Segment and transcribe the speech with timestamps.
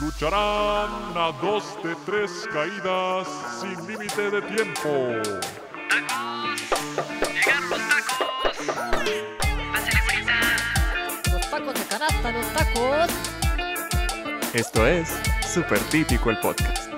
[0.00, 3.28] Lucharán a dos de tres caídas
[3.60, 4.88] sin límite de tiempo.
[7.20, 8.66] ¡Llegaron los tacos!
[9.70, 10.40] ¡Pásale, bonita!
[11.30, 13.10] Los tacos de canasta, los tacos.
[14.54, 16.90] Esto es Super Típico el Podcast.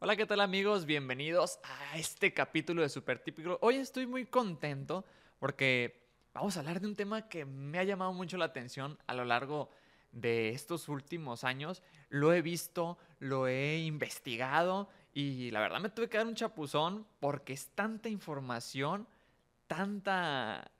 [0.00, 0.84] Hola, ¿qué tal amigos?
[0.84, 3.58] Bienvenidos a este capítulo de Super Típico.
[3.62, 5.06] Hoy estoy muy contento
[5.38, 6.05] porque
[6.36, 9.24] vamos a hablar de un tema que me ha llamado mucho la atención a lo
[9.24, 9.70] largo
[10.12, 11.82] de estos últimos años.
[12.10, 17.06] Lo he visto, lo he investigado y la verdad me tuve que dar un chapuzón
[17.20, 19.08] porque es tanta información,
[19.66, 20.70] tanta,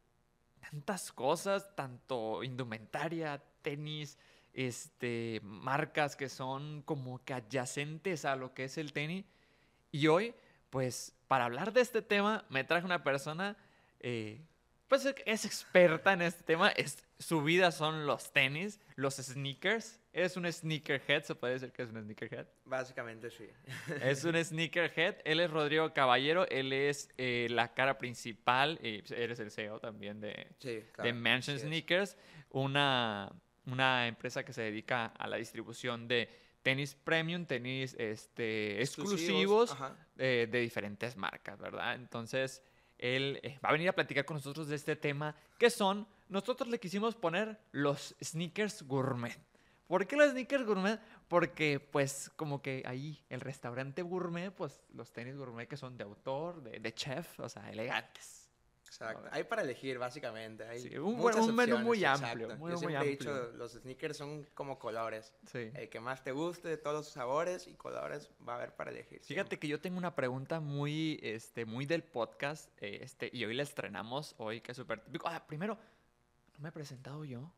[0.61, 4.19] tantas cosas, tanto indumentaria, tenis,
[4.53, 9.25] este, marcas que son como que adyacentes a lo que es el tenis.
[9.91, 10.35] Y hoy,
[10.69, 13.57] pues, para hablar de este tema, me traje una persona,
[14.01, 14.45] eh,
[14.89, 16.69] pues, es experta en este tema.
[16.71, 20.01] Es, su vida son los tenis, los sneakers.
[20.13, 22.47] Es un sneakerhead, se puede decir que es un sneakerhead.
[22.65, 23.49] Básicamente sí.
[24.03, 25.17] Es un sneakerhead.
[25.25, 26.47] Él es Rodrigo Caballero.
[26.49, 28.79] Él es eh, la cara principal.
[28.83, 31.07] Y eres el CEO también de, Sí, claro.
[31.09, 31.63] de Mansion es.
[31.63, 32.17] Sneakers,
[32.51, 33.31] una,
[33.67, 36.29] una empresa que se dedica a la distribución de
[36.63, 39.97] tenis premium, tenis este, exclusivos Ajá.
[40.19, 41.95] eh, de diferentes marcas, ¿verdad?
[41.95, 42.61] Entonces,
[42.99, 46.69] él eh, va a venir a platicar con nosotros de este tema, que son, nosotros
[46.69, 49.39] le quisimos poner los sneakers gourmet.
[49.87, 51.01] ¿Por qué los sneakers gourmet?
[51.29, 56.05] Porque, pues, como que ahí el restaurante gourmet, pues, los tenis gourmet que son de
[56.05, 58.46] autor, de, de chef, o sea, elegantes.
[58.87, 59.29] Exacto.
[59.33, 60.65] Hay para elegir, básicamente.
[60.65, 62.27] Hay Sí, un muchas menú muy exacto.
[62.27, 65.35] amplio, muy, Yo muy siempre he dicho, los sneakers son como colores.
[65.51, 65.71] Sí.
[65.75, 68.91] El que más te guste de todos los sabores y colores va a haber para
[68.91, 69.21] elegir.
[69.23, 73.55] Fíjate que yo tengo una pregunta muy, este, muy del podcast, eh, este, y hoy
[73.55, 75.29] la estrenamos, hoy que es súper típico.
[75.29, 75.77] Ah, primero,
[76.57, 77.53] no me he presentado yo.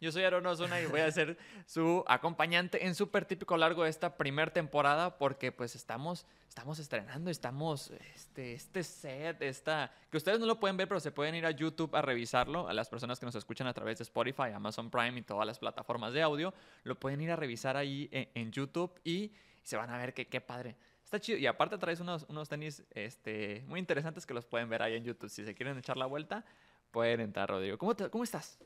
[0.00, 3.90] Yo soy Aaron Osuna y voy a ser su acompañante en súper típico largo de
[3.90, 10.38] esta primera temporada porque pues estamos, estamos estrenando, estamos, este, este set, esta, que ustedes
[10.40, 13.18] no lo pueden ver, pero se pueden ir a YouTube a revisarlo, a las personas
[13.18, 16.54] que nos escuchan a través de Spotify, Amazon Prime y todas las plataformas de audio,
[16.84, 20.26] lo pueden ir a revisar ahí en, en YouTube y se van a ver que
[20.28, 20.76] qué padre.
[21.04, 21.38] Está chido.
[21.38, 25.04] Y aparte traes unos, unos tenis este, muy interesantes que los pueden ver ahí en
[25.04, 25.30] YouTube.
[25.30, 26.44] Si se quieren echar la vuelta,
[26.90, 27.78] pueden entrar, Rodrigo.
[27.78, 28.58] ¿Cómo, te- cómo estás?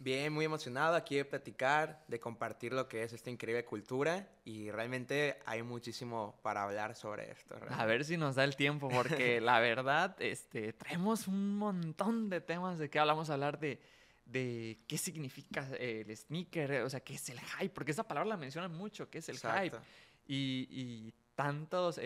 [0.00, 4.70] Bien, muy emocionado aquí de platicar, de compartir lo que es esta increíble cultura y
[4.70, 7.56] realmente hay muchísimo para hablar sobre esto.
[7.56, 7.86] A realmente.
[7.86, 12.78] ver si nos da el tiempo, porque la verdad, este, traemos un montón de temas
[12.78, 13.80] de que hablamos a hablar de,
[14.24, 18.06] de qué significa eh, el sneaker, eh, o sea, qué es el hype, porque esa
[18.06, 19.66] palabra la mencionan mucho, qué es el hype.
[19.66, 19.80] Exacto.
[20.28, 22.00] y, y tantas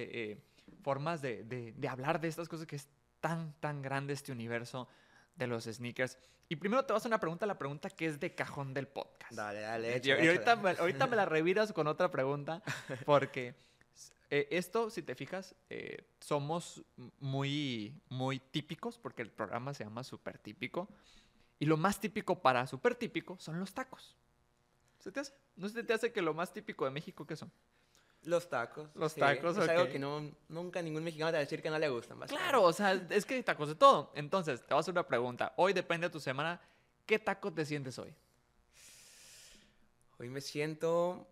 [0.82, 2.88] formas de, de- de hablar de estas cosas que es
[3.20, 4.88] tan, tan grande este universo
[5.36, 6.16] de los sneakers.
[6.53, 9.33] Y primero te vas a una pregunta, la pregunta que es de cajón del podcast.
[9.33, 9.89] Dale, dale.
[9.89, 10.73] Y, échala, y ahorita, échala.
[10.75, 12.63] me, ahorita me la reviras con otra pregunta,
[13.07, 13.55] porque
[14.29, 16.85] eh, esto, si te fijas, eh, somos
[17.21, 20.91] muy, muy típicos, porque el programa se llama Super Típico,
[21.59, 24.15] y lo más típico para Super Típico son los tacos.
[24.99, 25.33] ¿Se te hace?
[25.57, 27.51] ¿No se te hace que lo más típico de México qué son?
[28.25, 28.88] Los tacos.
[28.94, 29.91] Los sí, tacos, Es algo ok.
[29.91, 32.21] que no, nunca ningún mexicano te va a decir que no le gustan.
[32.21, 34.12] Claro, o sea, es que hay tacos de todo.
[34.15, 35.53] Entonces, te voy a hacer una pregunta.
[35.56, 36.60] Hoy depende de tu semana.
[37.05, 38.15] ¿Qué taco te sientes hoy?
[40.19, 41.27] Hoy me siento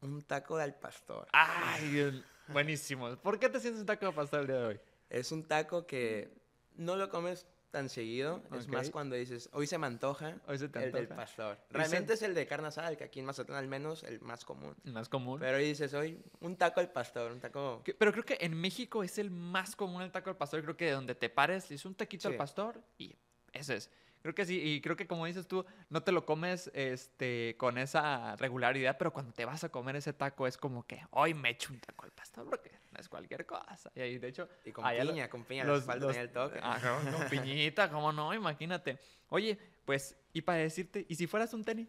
[0.00, 1.28] un taco de al pastor.
[1.32, 2.24] ¡Ay!
[2.48, 3.14] Buenísimo.
[3.16, 4.80] ¿Por qué te sientes un taco de pastor el día de hoy?
[5.10, 6.32] Es un taco que
[6.76, 8.40] no lo comes tan seguido.
[8.52, 11.56] Es más cuando dices, hoy se me antoja Hoy se te el del pastor.
[11.68, 14.20] se- Realmente es el de carne asada, el que aquí en Mazatlán al menos el
[14.20, 14.76] más común.
[14.84, 15.40] El más común.
[15.40, 17.82] Pero hoy dices, hoy un taco al pastor, un taco...
[17.84, 20.62] Que- Pero creo que en México es el más común el taco al pastor.
[20.62, 23.16] Creo que de donde te pares, es un taquito al pastor y
[23.52, 23.90] ese es.
[24.20, 27.76] Creo que sí, y creo que como dices tú, no te lo comes este, con
[27.76, 31.50] esa regularidad, pero cuando te vas a comer ese taco es como que hoy me
[31.50, 33.90] echo un taco al pastor porque no es cualquier cosa.
[33.94, 36.30] Y ahí, de hecho, Y con allá lo- piña, con piña, los- falta los- el
[36.30, 36.58] toque.
[36.62, 38.98] Ajá, con piñita, cómo no, imagínate.
[39.30, 41.88] Oye, pues, y para decirte, ¿y si fueras un tenis?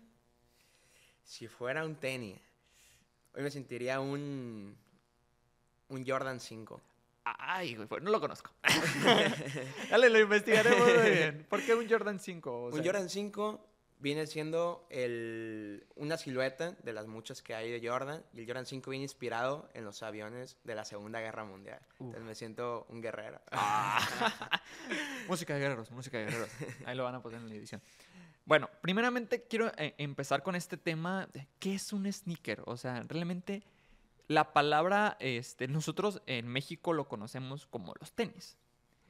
[1.23, 2.39] Si fuera un tenis,
[3.33, 4.77] hoy me sentiría un...
[5.89, 6.81] Un Jordan 5.
[7.25, 8.51] Ay, güey, pues, no lo conozco.
[9.89, 11.45] Dale, lo investigaremos muy bien.
[11.49, 12.51] ¿Por qué un Jordan 5?
[12.51, 13.72] O un sea, Jordan 5
[14.03, 18.21] viene siendo el, una silueta de las muchas que hay de Jordan.
[18.33, 21.79] Y el Jordan 5 viene inspirado en los aviones de la Segunda Guerra Mundial.
[21.99, 23.39] Entonces me siento un guerrero.
[23.53, 24.05] Ah.
[25.29, 26.49] música de guerreros, música de guerreros.
[26.85, 27.81] Ahí lo van a poner en la edición.
[28.45, 31.29] Bueno, primeramente quiero eh, empezar con este tema.
[31.33, 32.61] de ¿Qué es un sneaker?
[32.65, 33.63] O sea, realmente
[34.27, 38.57] la palabra, este, nosotros en México lo conocemos como los tenis.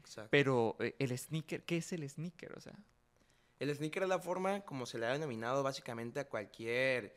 [0.02, 0.30] Exacto.
[0.30, 2.54] Pero eh, el sneaker, ¿qué es el sneaker?
[2.56, 2.78] O sea,
[3.60, 7.16] El sneaker es la forma como se le ha denominado básicamente a cualquier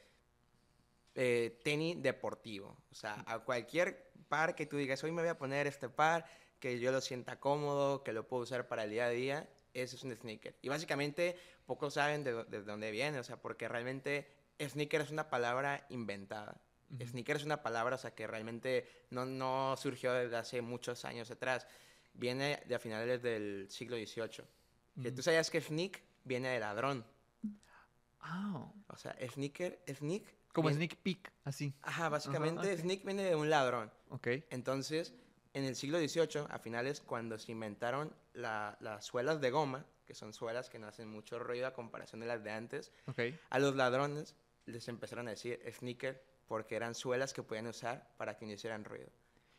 [1.15, 2.77] eh, tenis deportivo.
[2.91, 6.25] O sea, a cualquier par que tú digas, hoy me voy a poner este par,
[6.61, 9.97] que yo lo sienta cómodo, que lo puedo usar para el día a día, ese
[9.97, 10.57] es un sneaker.
[10.63, 11.37] Y básicamente
[11.67, 14.27] pocos saben de, dó- de dónde viene, o sea, porque realmente
[14.61, 16.61] sneaker es una palabra inventada.
[16.91, 17.05] Ujú.
[17.09, 21.31] Sneaker es una palabra, o sea, que realmente no, no surgió desde hace muchos años
[21.31, 21.67] atrás.
[22.15, 24.45] Viene de a finales del siglo XVIII.
[25.03, 25.15] Que Mm.
[25.15, 27.05] tú sabías que sneak viene de ladrón.
[28.21, 30.25] Ah, O sea, sneaker, sneak.
[30.53, 31.73] como viene- sneak peek, así.
[31.83, 32.81] Ajá, básicamente ok.
[32.81, 33.91] sneak viene de un ladrón.
[34.09, 34.29] Ok.
[34.51, 35.15] Entonces,
[35.55, 40.15] en el siglo XVIII, a finales, cuando se inventaron la- las suelas de goma, que
[40.15, 43.21] son suelas que no hacen mucho ruido a comparación de las de antes, Ok.
[43.51, 44.35] a los ladrones
[44.67, 48.85] les empezaron a decir sneaker porque eran suelas que podían usar para que no hicieran
[48.85, 49.09] ruido.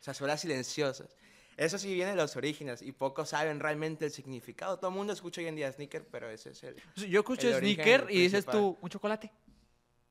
[0.00, 1.16] O sea, suelas silenciosas.
[1.58, 4.78] Eso sí viene de los orígenes y pocos saben realmente el significado.
[4.78, 6.76] Todo el mundo escucha hoy en día sneaker, pero ese es el...
[6.94, 9.30] Yo escucho El sneaker y dices tú, un chocolate.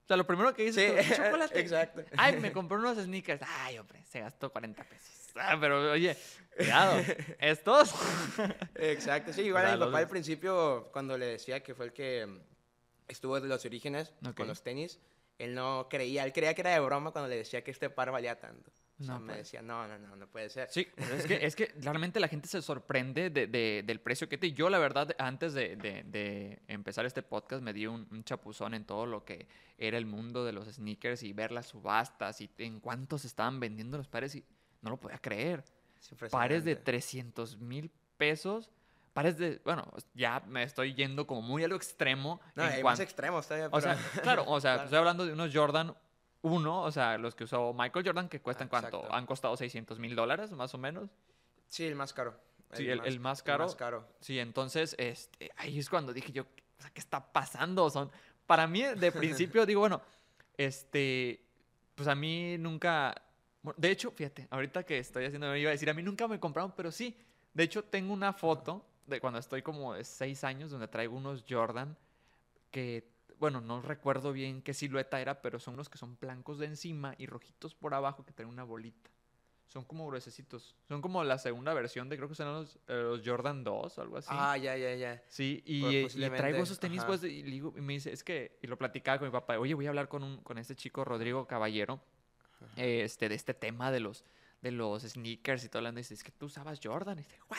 [0.04, 1.60] O sea, lo primero que dices Sí, tú, un chocolate.
[1.60, 2.04] exacto.
[2.18, 3.42] Ay, me compré unos sneakers.
[3.48, 5.10] Ay, hombre, se gastó 40 pesos.
[5.36, 6.18] Ah, pero oye,
[6.58, 7.02] cuidado.
[7.40, 7.94] Estos.
[8.76, 12.28] Exacto, sí, igual mi papá al principio, cuando le decía que fue el que
[13.08, 14.36] estuvo desde los orígenes Ok.
[14.36, 15.00] con los tenis,
[15.38, 18.12] él no creía, él creía que era de broma cuando le decía que este par
[18.12, 18.72] valía tanto.
[19.00, 20.68] O sea, No me puede decía, no, no, no, no puede ser.
[20.72, 24.28] Sí, pero es que, es que realmente la gente se sorprende de- de- del precio
[24.28, 24.52] que te...
[24.54, 28.86] Yo, la verdad, antes de, de- empezar este podcast, me di un, un chapuzón en
[28.86, 29.48] todo lo que
[29.78, 33.60] era el mundo de los sneakers y ver las subastas y en cuánto se estaban
[33.60, 34.44] vendiendo los pares y
[34.82, 35.64] no lo podía creer.
[36.00, 36.84] Es Pares de impresionante.
[36.84, 38.72] 300 mil pesos.
[39.14, 39.62] Pares de...
[39.64, 42.40] Bueno, ya me estoy yendo como muy a lo extremo.
[42.56, 43.70] No, en hay cuan- más extremos todavía.
[43.72, 44.84] O sea, claro, o sea, Claro.
[44.86, 45.96] estoy hablando de unos Jordan
[46.42, 48.98] 1, o sea, los que usó Michael Jordan, que cuestan Ah, cuánto?
[48.98, 49.14] exacto.
[49.16, 51.10] Han costado 600 mil dólares, más o menos.
[51.68, 52.36] Sí, el más caro.
[52.74, 53.64] Sí, el- el más caro.
[53.64, 54.08] El más caro.
[54.20, 57.90] Sí, entonces, este, ahí es cuando dije yo, o sea, ¿qué está pasando?
[57.90, 58.12] Son,
[58.46, 59.12] para mí, de
[59.56, 60.02] principio, digo, bueno,
[60.58, 61.44] este,
[61.96, 63.16] pues a mí nunca,
[63.76, 66.40] de hecho, fíjate, ahorita que estoy haciendo, me iba a decir, a mí nunca me
[66.40, 67.18] compraron, pero sí,
[67.54, 71.44] de hecho, tengo una foto de cuando estoy como de seis años, donde traigo unos
[71.50, 71.96] Jordan
[72.72, 76.66] que, bueno, no recuerdo bien qué silueta era, pero son los que son blancos de
[76.68, 79.10] encima y rojitos por abajo que traen una bolita.
[79.68, 80.76] Son como gruesecitos.
[80.88, 84.02] Son como la segunda versión de, creo que son los, eh, los Jordan 2 o
[84.02, 84.30] algo así.
[84.32, 85.22] Ah, ya, ya, ya.
[85.28, 87.08] Sí, y, Pues, eh, y traigo esos tenis, ajá.
[87.08, 89.60] pues, y, le digo- y me dice, es que, y lo platicaba con mi papá,
[89.60, 92.00] oye, voy a hablar con, un, con este chico, Rodrigo Caballero,
[92.78, 94.24] este, de este tema de los,
[94.62, 97.38] de los sneakers y todo, hablando, y dice, es que tú usabas Jordan, y dice,
[97.50, 97.58] "What?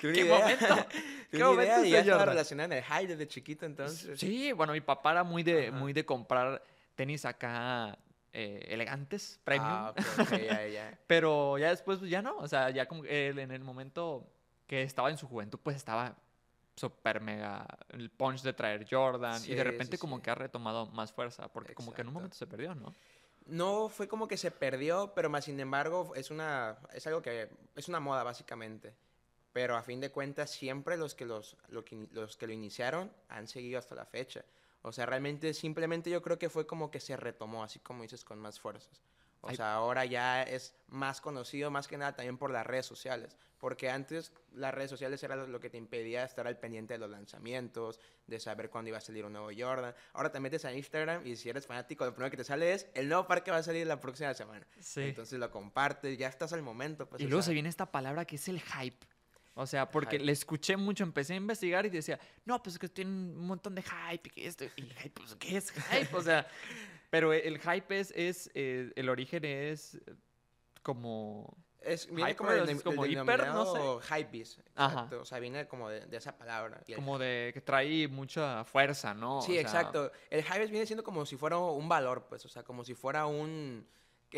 [0.00, 0.38] Tú ni ¿Qué idea.
[0.38, 0.86] momento?
[1.30, 2.28] ¿Qué momento idea, y usé ya estaba Jordan?
[2.30, 4.18] relacionado en el high desde chiquito, entonces.
[4.18, 5.76] Sí, bueno, mi papá era muy de, Ajá.
[5.76, 6.62] muy de comprar
[6.94, 7.98] tenis acá
[8.32, 10.98] eh, elegantes, premium, Ah, ok, ok, ya, ya.
[11.06, 14.26] pero ya después, pues, ya no, o sea, ya como él en el momento
[14.66, 16.16] que estaba en su juventud, pues estaba
[16.74, 20.22] súper mega el punch de traer Jordan y de repente sí, como sí.
[20.22, 22.94] que ha retomado más fuerza, porque como que en un momento se perdió, ¿no?
[23.46, 27.48] No fue como que se perdió, pero más sin embargo es una es algo que
[27.74, 28.94] es una moda básicamente.
[29.52, 33.12] Pero a fin de cuentas siempre los que los lo que los que lo iniciaron
[33.28, 34.44] han seguido hasta la fecha.
[34.82, 38.24] O sea, realmente simplemente yo creo que fue como que se retomó, así como dices,
[38.24, 39.02] con más fuerzas.
[39.40, 39.56] O Ay.
[39.56, 43.36] sea, ahora ya es más conocido, más que nada también por las redes sociales.
[43.66, 47.10] Porque antes las redes sociales era lo- que te impedía estar al pendiente de los
[47.10, 47.98] lanzamientos,
[48.28, 49.92] de saber cuándo iba a salir un nuevo Jordan.
[50.12, 52.86] Ahora te metes a Instagram y si eres fanático, lo primero que te sale es
[52.94, 54.64] el nuevo par que va a salir la próxima semana.
[54.78, 55.00] Sí.
[55.00, 57.08] Entonces lo compartes, ya estás al momento.
[57.08, 59.04] Pues, y o luego sea, se viene esta palabra que es el hype.
[59.54, 60.26] O sea, porque Hype.
[60.26, 63.74] le escuché mucho, empecé a investigar y decía, no, pues es que tienen un montón
[63.74, 66.14] de hype y que esto, y hype, pues, ¿qué es hype?
[66.14, 66.46] O sea,
[67.10, 69.98] pero el hype es, es eh, el origen es
[70.82, 71.56] como...
[71.86, 74.20] Es, viene Hyper, como del, es como hiper, no sé.
[74.20, 76.80] hypebeast, exacto, O sea, viene como de, de esa palabra.
[76.86, 79.38] y el como de que trae mucha fuerza, ¿no?
[79.38, 80.10] O Sí, sea, exacto.
[80.28, 83.26] El hype viene siendo como si fuera un valor, pues, o sea, como si fuera
[83.26, 83.86] un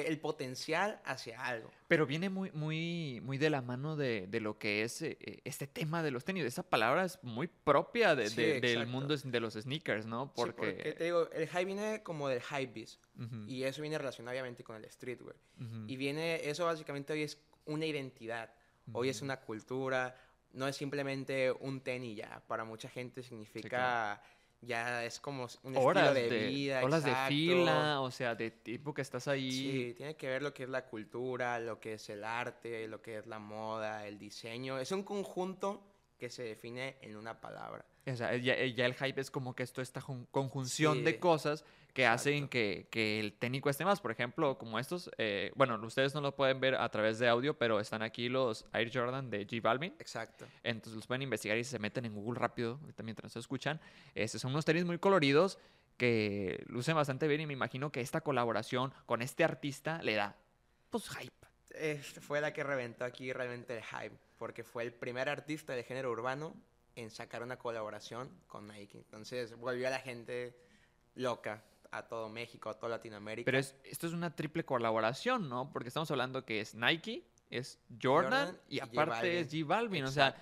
[0.07, 1.71] el potencial hacia algo.
[1.89, 5.67] Pero viene muy, muy, muy de la mano de, de lo que es eh, este
[5.67, 6.45] tema de los tenis.
[6.45, 10.27] Esa palabra es muy propia de- Sí, de- del mundo de los sneakers, ¿no?
[10.27, 10.53] Sí, Porque...
[10.73, 14.63] porque te digo, el hype viene como del hypebeast Ujú, y eso viene relacionado obviamente
[14.63, 15.37] con el streetwear.
[15.61, 15.85] ujú.
[15.89, 18.53] Y viene, eso básicamente hoy es una identidad,
[18.93, 20.15] hoy es una cultura,
[20.53, 24.23] no es simplemente un tenis ya, para mucha gente significa,
[24.61, 27.29] ya es como un horas estilo de, de, vida, horas de exacto.
[27.29, 29.51] fila, o sea, de tiempo que estás ahí.
[29.53, 33.01] Sí, tiene que ver lo que es la cultura, lo que es el arte, lo
[33.01, 34.79] que es la moda, el diseño.
[34.79, 35.83] Es un conjunto
[36.19, 37.85] que se define en una palabra.
[38.07, 41.19] O sea, ya, ya el hype es como que esto, esta jun- conjunción de Sí,
[41.19, 44.01] cosas que hacen que, que el tenis cueste más.
[44.01, 47.59] Por ejemplo, como estos, eh, bueno, ustedes no lo pueden ver a través de audio,
[47.59, 49.95] pero están aquí los Air Jordan de G Balvin.
[49.99, 50.47] Exacto.
[50.63, 53.81] Entonces los pueden investigar y se meten en Google rápido mientras se escuchan.
[54.15, 55.59] Este, son unos tenis muy coloridos
[55.97, 60.37] que lucen bastante bien y me imagino que esta colaboración con este artista le da,
[60.91, 61.33] pues, hype.
[61.71, 65.83] Esta fue la que reventó aquí realmente el hype, porque fue el primer artista de
[65.83, 66.55] género urbano
[66.95, 68.99] en sacar una colaboración con Nike.
[68.99, 70.57] Entonces volvió a la gente
[71.15, 73.47] loca, a todo México, a toda Latinoamérica.
[73.47, 75.71] Pero es, esto es una triple colaboración, ¿no?
[75.73, 79.53] Porque estamos hablando que es Nike, es Jordan, Jordan y aparte es.
[79.53, 80.05] G Balvin.
[80.05, 80.35] O sea,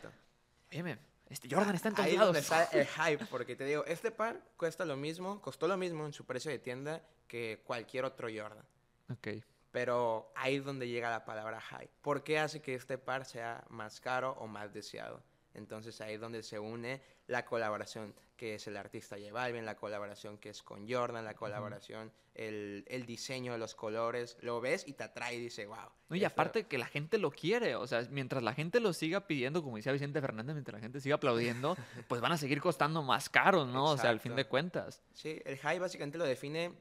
[0.73, 0.99] óyeme,
[1.29, 2.35] este Jordan está en todos Ahí es lados.
[2.35, 2.87] donde está el
[3.17, 6.50] hype, porque te digo, este par cuesta lo mismo, costó lo mismo en su precio
[6.50, 8.65] de tienda que cualquier otro Jordan.
[9.12, 9.29] Ok.
[9.71, 11.91] Pero ahí es donde llega la palabra hype.
[12.00, 15.23] ¿Por qué hace que este par sea más caro o más deseado?
[15.56, 19.76] Entonces ahí es donde se une la colaboración que es el artista J Balvin, la
[19.76, 24.36] colaboración que es con Jordan, la colaboración, el, el diseño de los colores.
[24.42, 25.90] Lo ves y te atrae y dice, wow.
[26.10, 29.26] No, y aparte que la gente lo quiere, o sea, mientras la gente lo siga
[29.26, 31.76] pidiendo, como decía Vicente Fernández, mientras la gente siga aplaudiendo,
[32.08, 33.86] pues van a seguir costando más caros, ¿no?
[33.86, 35.02] O sea, al fin de cuentas.
[35.14, 36.75] Sí, el hype básicamente lo define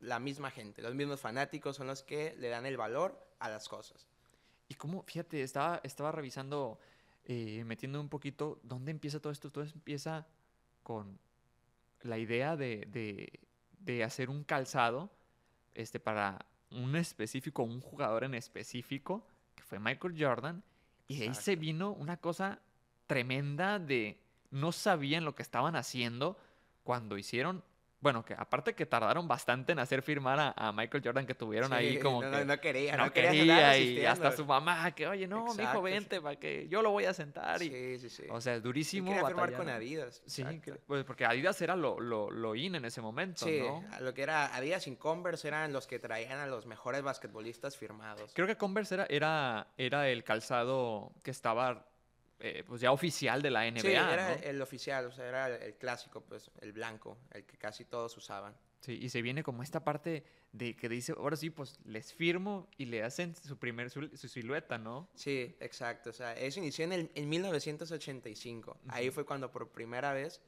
[0.00, 0.82] la misma gente.
[0.82, 4.06] Los mismos fanáticos son los que le dan el valor a las cosas.
[4.68, 6.78] Y como, fíjate, estaba, estaba revisando,
[7.24, 9.50] eh, metiendo un poquito, ¿dónde empieza todo esto?
[9.50, 10.26] Todo empieza
[10.82, 11.18] con
[12.02, 13.40] la idea de, de-
[13.78, 15.10] de hacer un calzado
[15.74, 20.62] este, para un específico, un jugador en específico, que fue Michael Jordan,
[21.08, 22.60] y de ahí se vino una cosa
[23.06, 26.38] tremenda de no sabían lo que estaban haciendo
[26.84, 27.64] cuando hicieron,
[28.00, 31.72] bueno, que aparte que tardaron bastante en hacer firmar a, a Michael Jordan, que tuvieron
[31.72, 35.06] ahí como no, que no, no quería, no, no, quería, y hasta su mamá que
[35.06, 35.84] oye no Exacto, sí.
[35.84, 38.22] vente para que yo lo voy a sentar y Sí, sí, sí.
[38.30, 39.68] o sea es durísimo quería firmar con.
[39.68, 40.22] Adidas.
[40.26, 43.84] sí que- pues porque Adidas era lo, lo, lo in en ese momento Sí, no
[44.00, 48.32] lo que era Adidas y Converse eran los que traían a los mejores basquetbolistas firmados.
[48.34, 51.86] creo que Converse era era, era el calzado que estaba
[52.40, 54.42] eh, pues ya oficial de la NBA sí, era ¿no?
[54.42, 58.54] el oficial, o sea, era el, clásico, pues, el blanco, el que casi todos usaban.
[58.80, 62.68] Sí, y se viene como esta parte de que dice ahora sí pues les firmo
[62.76, 66.10] y le hacen su primer su, su silueta no Sí, exacto.
[66.10, 68.78] O sea, eso inició en, el, en 1985.
[68.88, 70.40] Ahí fue cuando por primera vez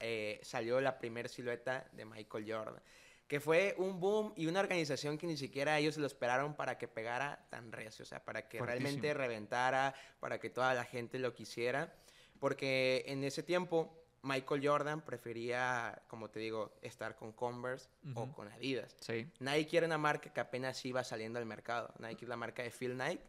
[0.00, 2.82] eh, salió la primera silueta de Michael Jordan.
[3.28, 6.88] Que fue un boom y una organización que ni siquiera ellos lo esperaron para que
[6.88, 8.02] pegara tan recio.
[8.02, 11.94] O sea, para que realmente reventara, para que toda la gente lo quisiera.
[12.40, 18.32] Porque en ese tiempo Michael Jordan prefería, como te digo, estar con Converse o Ujú.
[18.32, 18.96] con Adidas.
[19.00, 21.92] sí Nike era una marca que apenas iba saliendo al mercado.
[21.98, 23.20] Nike es la marca de Phil Knight.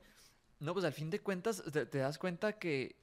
[0.59, 2.95] No, pues al fin de cuentas te, te das cuenta que,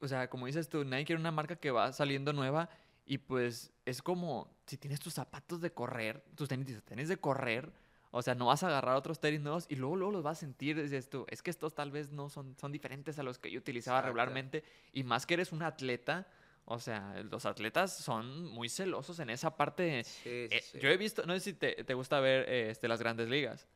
[0.00, 2.68] o sea, como dices tú, Nike era una marca que va saliendo nueva
[3.04, 7.16] y pues es como si tienes tus zapatos de correr, tus tenis, tus tenis de
[7.18, 7.70] correr,
[8.10, 10.40] o sea, no vas a agarrar otros tenis nuevos y luego, luego los vas a
[10.40, 13.50] sentir, dices tú, es que estos tal vez no son, son diferentes a los que
[13.50, 14.08] yo utilizaba Exacto.
[14.14, 16.26] regularmente y más que eres un atleta,
[16.64, 20.02] o sea, los atletas son muy celosos en esa parte.
[20.02, 20.78] Sí, sí, Eh, sí.
[20.80, 23.68] Yo he visto, no sé si te, te gusta ver eh, este, las grandes ligas.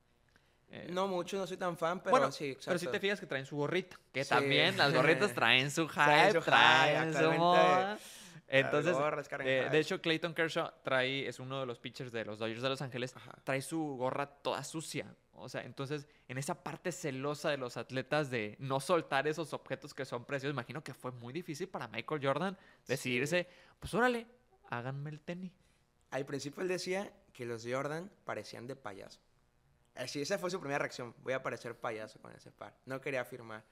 [0.73, 2.67] Eh, No mucho, no soy tan fan, pero bueno, sí, exacto.
[2.69, 3.97] pero si te fijas que traen su gorrita.
[4.13, 4.31] Que Sí.
[4.31, 7.99] también las gorritas traen su hype, Traen su traen su, moda.
[8.53, 8.97] Entonces,
[9.45, 12.69] eh, de hecho, Clayton Kershaw trae, es uno de los pitchers de los Dodgers de
[12.69, 13.33] Los Ángeles, Ajá.
[13.45, 15.15] trae su gorra toda sucia.
[15.35, 19.95] O sea, entonces, en esa parte celosa de los atletas de no soltar esos objetos
[19.95, 23.47] que son preciosos, imagino que fue muy difícil para Michael Jordan decidirse,
[23.79, 24.27] pues órale,
[24.69, 25.53] háganme el tenis.
[26.11, 29.21] Al principio él decía que los Jordan parecían de payaso.
[29.95, 31.15] Así, esa fue su primera reacción.
[31.23, 32.75] Voy a parecer payaso con ese par.
[32.85, 33.63] No quería firmar.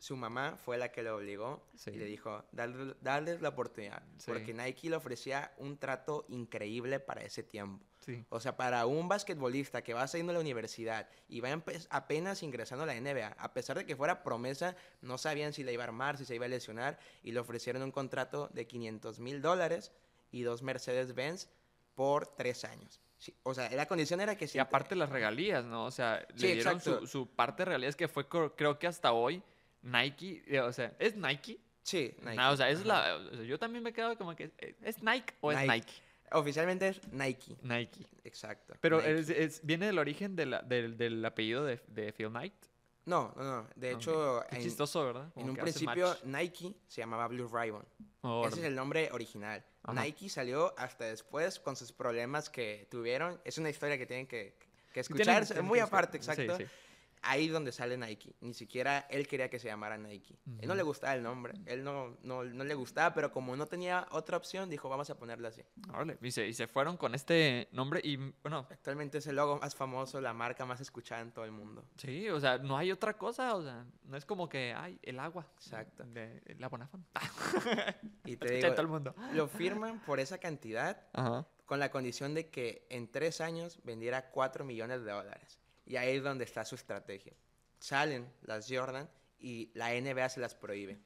[0.00, 1.90] Su mamá fue la que lo obligó Sí.
[1.90, 4.02] y le dijo, "Dale- darles la oportunidad.
[4.16, 4.32] Sí.
[4.32, 7.84] Porque Nike le ofrecía un trato increíble para ese tiempo.
[8.00, 8.24] Sí.
[8.30, 11.50] O sea, para un basquetbolista que va saliendo de la universidad y va
[11.90, 15.74] apenas ingresando a la NBA, a pesar de que fuera promesa, no sabían si le
[15.74, 19.20] iba a armar, si se iba a lesionar, y le ofrecieron un contrato de 500
[19.20, 19.92] mil dólares
[20.32, 21.50] y dos Mercedes-Benz
[21.94, 23.00] por tres años.
[23.18, 24.56] Sí, o sea, la condición era que si...
[24.56, 25.84] Y aparte las regalías, ¿no?
[25.84, 29.12] O sea, Sí, le dieron su, su parte de regalías que fue, creo que hasta
[29.12, 29.42] hoy,
[29.82, 31.58] Nike, eh, o sea, ¿es Nike?
[31.82, 32.36] Sí, Nike.
[32.36, 35.02] No, o sea, es la, o sea, yo también me quedo como que, eh, ¿es
[35.02, 35.92] Nike o es Nike.
[36.32, 37.56] Oficialmente es Nike.
[37.62, 38.06] Nike.
[38.22, 38.74] Exacto.
[38.80, 39.18] Pero Nike.
[39.18, 42.54] es- es- viene del origen de la- del, del apellido de, de Phil Knight.
[43.06, 43.68] No, no, no.
[43.74, 45.32] De hecho, Qué en, chistoso, ¿verdad?
[45.32, 46.14] Como en un principio.
[46.24, 47.84] Nike se llamaba Blue Ribbon.
[48.20, 49.64] Oh, Ese es el nombre original.
[49.82, 50.00] Ajá.
[50.04, 53.40] Nike salió hasta después con sus problemas que tuvieron.
[53.44, 54.54] Es una historia que tienen que,
[54.92, 55.44] que escuchar.
[55.64, 56.36] muy aparte, escuchar.
[56.36, 56.64] Sí, exacto.
[56.64, 56.70] sí.
[57.22, 58.34] Ahí donde sale Nike.
[58.40, 60.38] Ni siquiera él quería que se llamara Nike.
[60.58, 61.54] Él no le gustaba el nombre.
[61.66, 65.18] Él no, no, no le gustaba, pero como no tenía otra opción, dijo, vamos a
[65.18, 65.62] ponerle así.
[65.92, 69.58] Órale, y se, y se fueron con este nombre y, bueno, Actualmente es el logo
[69.58, 71.84] más famoso, la marca más escuchada en todo el mundo.
[71.96, 75.18] sí, o sea, no hay otra cosa, o sea, no es como que, ay, el
[75.18, 75.46] agua.
[75.56, 76.04] Exacto.
[76.04, 77.06] De la Bonafont.
[78.24, 79.14] Y te digo, todo el mundo.
[79.34, 81.46] lo firman por esa cantidad Ajá.
[81.66, 85.58] con la condición de que en tres años vendiera 4 millones de dólares.
[85.90, 87.32] Y ahí es donde está su estrategia.
[87.80, 91.00] Salen las Jordan y la NBA se las prohíbe.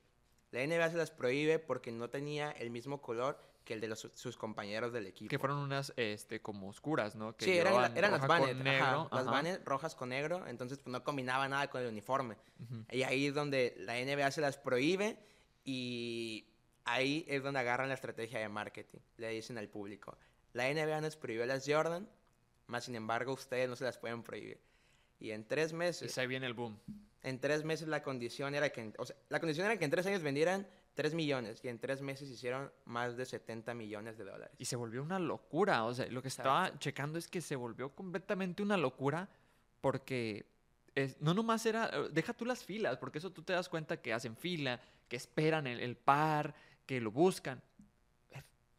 [0.50, 4.10] La NBA se las prohíbe porque no tenía el mismo color que el de los-
[4.12, 5.30] sus compañeros del equipo.
[5.30, 7.34] Que fueron unas, este, como oscuras, ¿no?
[7.34, 8.20] Que sí, eran, eran las
[8.56, 9.30] negro, las ajá.
[9.30, 12.36] Vanet rojas con negro, entonces pues, no combinaba nada con el uniforme.
[12.60, 12.84] Ujú.
[12.90, 15.16] Y ahí es donde la NBA se las prohíbe
[15.64, 16.46] y
[16.84, 18.98] ahí es donde agarran la estrategia de marketing.
[19.16, 20.18] Le dicen al público,
[20.52, 22.06] la NBA nos prohibió las Jordan,
[22.66, 24.60] más sin embargo ustedes no se las pueden prohibir.
[25.21, 26.78] Y en tres Y meses, se viene el boom.
[27.23, 30.06] en tres meses la condición era que, o sea, la condición era que en tres
[30.06, 34.54] años vendieran 3 millones y en tres meses hicieron más de 70 millones de dólares.
[34.59, 35.85] Y se volvió una locura.
[35.87, 39.28] O sea, lo que estaba checando es que se volvió completamente una locura
[39.80, 40.47] porque
[40.94, 44.12] es- no nomás era, deja tú las filas, porque eso tú te das cuenta que
[44.12, 46.54] hacen fila, que esperan el, el par,
[46.87, 47.61] que lo buscan.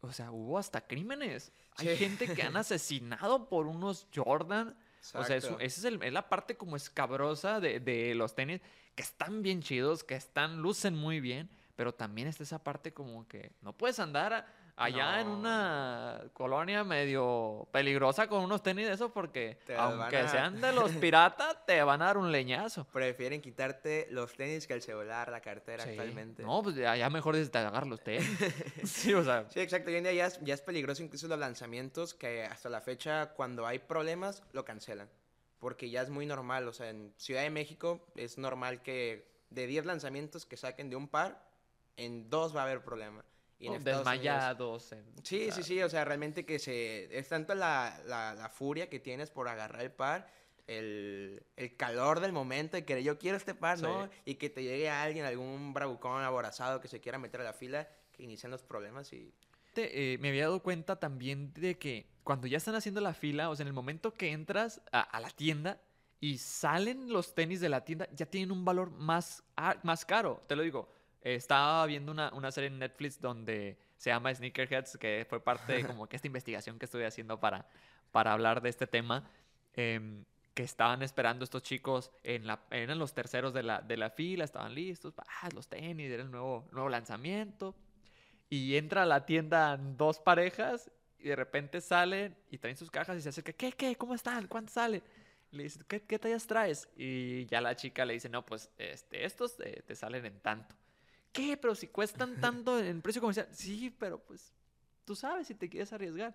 [0.00, 1.52] O sea, hubo hasta crímenes.
[1.76, 1.96] Hay Sí.
[1.96, 4.74] gente que han asesinado por unos Jordan.
[5.00, 5.60] O sea, Exacto.
[5.60, 8.60] esa es, el- es la parte como escabrosa de, de los tenis,
[8.94, 13.26] que están bien chidos, que están, lucen muy bien, pero también está esa parte como
[13.28, 19.10] que no puedes andar allá en una colonia medio peligrosa con unos tenis de esos
[19.12, 22.84] porque Te aunque a- sean de los piratas, te van a dar un leñazo.
[22.92, 25.90] Prefieren quitarte los tenis que el celular, la cartera Sí.
[25.90, 26.42] actualmente.
[26.42, 28.26] No, pues allá mejor es agarrar los tenis.
[28.84, 29.90] sí, o sea, Sí, exacto.
[29.90, 33.32] Hoy en día ya es, ya es peligroso incluso los lanzamientos que hasta la fecha
[33.34, 35.08] cuando hay problemas lo cancelan.
[35.58, 36.68] Porque ya es muy normal.
[36.68, 40.96] O sea, en Ciudad de México es normal que de 10 lanzamientos que saquen de
[40.96, 41.40] un par,
[41.96, 43.24] en dos va a haber problema.
[43.58, 44.92] Y en o Estados Unidos- desmayados.
[44.92, 45.82] en- Sí, sí, sí.
[45.82, 47.16] O sea, realmente que se...
[47.18, 50.30] Es tanto la, la, la furia que tienes por agarrar el par,
[50.66, 54.04] el, el calor del momento de que yo quiero este par, ¿no?
[54.06, 54.10] Sí.
[54.26, 57.88] Y que te llegue alguien, algún bravucón aborazado que se quiera meter a la fila,
[58.12, 59.32] que inician los problemas y...
[59.74, 63.50] Te- eh, me había dado cuenta también de que cuando ya están haciendo la fila,
[63.50, 65.80] o sea, en el momento que entras a, a la tienda
[66.18, 70.42] y salen los tenis de la tienda, ya tienen un valor más, a- más caro.
[70.46, 70.88] Te lo digo,
[71.34, 75.84] estaba viendo una, una serie en Netflix donde se llama Sneakerheads, que fue parte de
[75.84, 77.68] como que esta investigación que estoy haciendo para,
[78.12, 79.28] para hablar de este tema.
[79.74, 84.08] em, que estaban esperando estos chicos en la, eran los terceros de la, de la
[84.08, 87.74] fila, estaban listos, ah, los tenis, era el nuevo, nuevo lanzamiento
[88.48, 93.18] y entra a la tienda dos parejas y de repente salen y traen sus cajas
[93.18, 93.96] y se acerca, ¿qué, qué?
[93.96, 94.46] ¿Cómo están?
[94.46, 95.02] ¿Cuánto sale?
[95.50, 96.88] Le dice, ¿qué, qué tallas traes?
[96.96, 100.74] Y ya la chica le dice, no, pues este, estos eh, te salen en tanto.
[101.36, 101.56] ¿Qué?
[101.56, 103.46] Pero si cuestan tanto en precio comercial.
[103.52, 104.52] Sí, pero pues
[105.04, 106.34] tú sabes si te quieres arriesgar.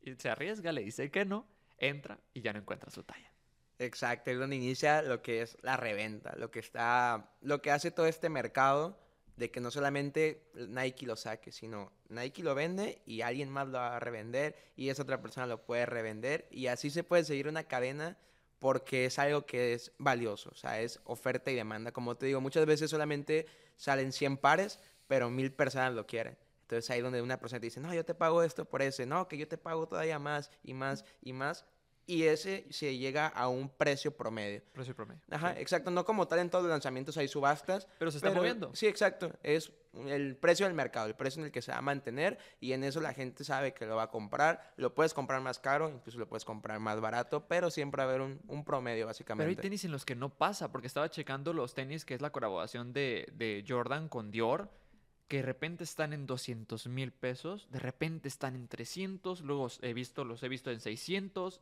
[0.00, 1.46] Y se arriesga, le dice que no,
[1.78, 3.32] entra y ya no encuentra su talla.
[3.78, 7.90] Exacto, es donde inicia lo que es la reventa, lo que está, lo que hace
[7.90, 8.98] todo este mercado
[9.36, 13.78] de que no solamente Nike lo saque, sino Nike lo vende y alguien más lo
[13.78, 17.48] va a revender y esa otra persona lo puede revender y así se puede seguir
[17.48, 18.16] una cadena
[18.58, 21.92] porque es algo que es valioso, o sea, es oferta y demanda.
[21.92, 26.38] Como te digo, muchas veces solamente salen 100 pares, pero mil personas lo quieren.
[26.62, 29.28] Entonces ahí donde una persona te dice, no, yo te pago esto por ese, no,
[29.28, 31.64] que yo te pago todavía más y más y más.
[32.06, 34.62] Y ese se llega a un precio promedio.
[34.72, 35.20] Precio promedio.
[35.28, 35.60] Ajá, sí.
[35.60, 35.90] exacto.
[35.90, 37.88] No como tal en todos los lanzamientos hay subastas.
[37.98, 38.70] Pero se está moviendo.
[38.74, 39.32] Sí, exacto.
[39.42, 39.72] Es
[40.06, 42.38] el precio del mercado, el precio en el que se va a mantener.
[42.60, 44.72] Y en eso la gente sabe que lo va a comprar.
[44.76, 48.14] Lo puedes comprar más caro, incluso lo puedes comprar más barato, pero siempre va a
[48.14, 49.50] haber un, un promedio, Pero básicamente.
[49.50, 52.30] hay tenis en los que no pasa, porque estaba checando los tenis, que es la
[52.30, 54.70] colaboración de, de Jordan con Dior,
[55.26, 59.92] que de repente están en 200 mil pesos, de repente están en 300, luego he
[59.92, 61.60] visto, los he visto en 600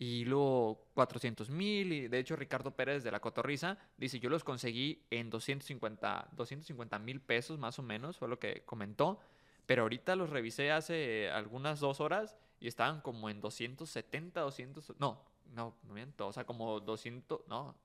[0.00, 1.92] y luego 400 mil.
[1.92, 7.20] Y de hecho, Ricardo Pérez de la Cotorriza dice: Yo los conseguí en 250 mil
[7.20, 9.20] pesos más o menos, fue lo que comentó.
[9.66, 14.94] Pero ahorita los revisé hace algunas dos horas y estaban como en 270, 200.
[14.98, 16.26] No, no, no miento.
[16.26, 17.46] O sea, como 200.
[17.46, 17.76] No,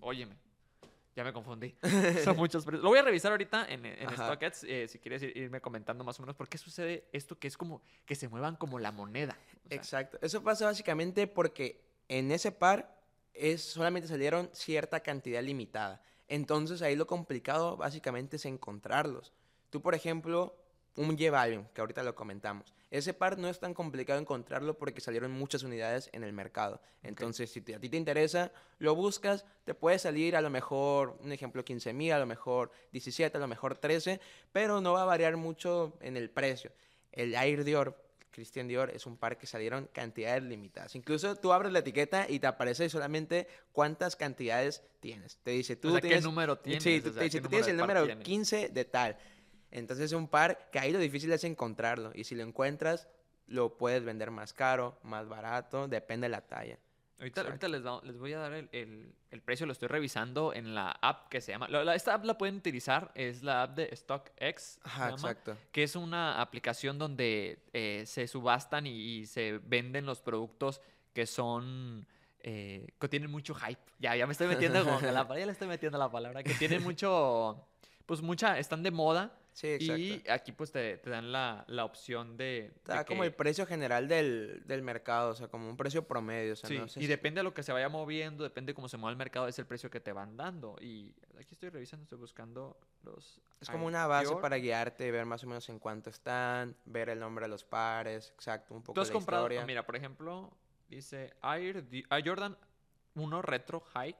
[0.00, 0.36] óyeme.
[1.18, 1.74] Ya me confundí.
[2.22, 2.64] Son muchos.
[2.64, 4.08] Lo voy a revisar ahorita en, en.
[4.10, 4.62] StockX.
[4.62, 7.56] eh, si quieres ir- irme comentando más o menos por qué sucede esto que es
[7.56, 9.36] como que se muevan como la moneda.
[9.64, 10.18] O sea, Exacto.
[10.22, 12.96] Eso pasa básicamente porque en ese par
[13.34, 16.00] es, solamente salieron cierta cantidad limitada.
[16.28, 19.32] Entonces ahí lo complicado básicamente es encontrarlos.
[19.70, 20.54] Tú, por ejemplo,
[20.94, 22.72] un J Balvin, que ahorita lo comentamos.
[22.90, 26.80] Ese par no es tan complicado encontrarlo porque salieron muchas unidades en el mercado.
[27.02, 31.18] Entonces, si te- a ti te interesa, lo buscas, te puede salir a lo mejor,
[31.22, 34.20] un ejemplo, 15 mil, a lo mejor 17, a lo mejor 13,
[34.52, 36.72] pero no va a variar mucho en el precio.
[37.12, 37.94] El Air Dior,
[38.30, 40.94] Christian Dior, es un par que salieron cantidades limitadas.
[40.94, 45.36] Incluso tú abres la etiqueta y te aparece solamente cuántas cantidades tienes.
[45.42, 46.24] Te dice, tú O sea, ¿qué tienes...
[46.24, 46.82] número tienes?
[46.82, 48.24] Sí, O sea, te dice, ¿qué tú tienes el número de número par tienes?
[48.24, 49.18] 15 de tal.
[49.70, 52.12] Entonces es un par que ahí lo difícil es encontrarlo.
[52.14, 53.08] Y si lo encuentras,
[53.46, 56.78] lo puedes vender más caro, más barato, depende de la talla.
[57.20, 60.74] Ahorita, les, da- les voy a dar el, el- el precio, lo estoy revisando en
[60.76, 61.66] la app que se llama.
[61.68, 65.56] la- la- esta app la pueden utilizar, es la app de StockX, Ajá, llama, exacto.
[65.72, 70.80] que es una aplicación donde eh, se subastan y, y se venden los productos
[71.12, 72.06] que son.
[72.40, 73.80] eh, que tienen mucho hype.
[73.98, 76.44] Ya, ya me estoy metiendo con la palabra, ya le estoy metiendo la palabra.
[76.44, 77.66] Que tienen mucho.
[78.06, 78.58] Pues mucha.
[78.60, 79.32] Están de moda.
[79.58, 79.96] Sí, exacto.
[80.00, 82.44] Y aquí pues te, te dan la, la opción de.
[82.44, 86.06] de Está como que- el precio general del, del mercado, o sea, como un precio
[86.06, 86.52] promedio.
[86.52, 88.70] O sea, Sí, no sé y si- depende de lo que se vaya moviendo, depende
[88.70, 90.76] de cómo se mueva el mercado, es el precio que te van dando.
[90.80, 93.40] Y aquí estoy revisando, estoy buscando los...
[93.60, 94.40] Es como una base Dior.
[94.40, 98.30] para guiarte, ver más o menos en cuánto están, ver el nombre de los pares,
[98.36, 99.66] exacto, un poco Tú has la comprado, historia.
[99.66, 100.56] mira, por ejemplo,
[100.88, 102.56] dice Air, Di- Air Jordan
[103.16, 104.14] 1 Retro High.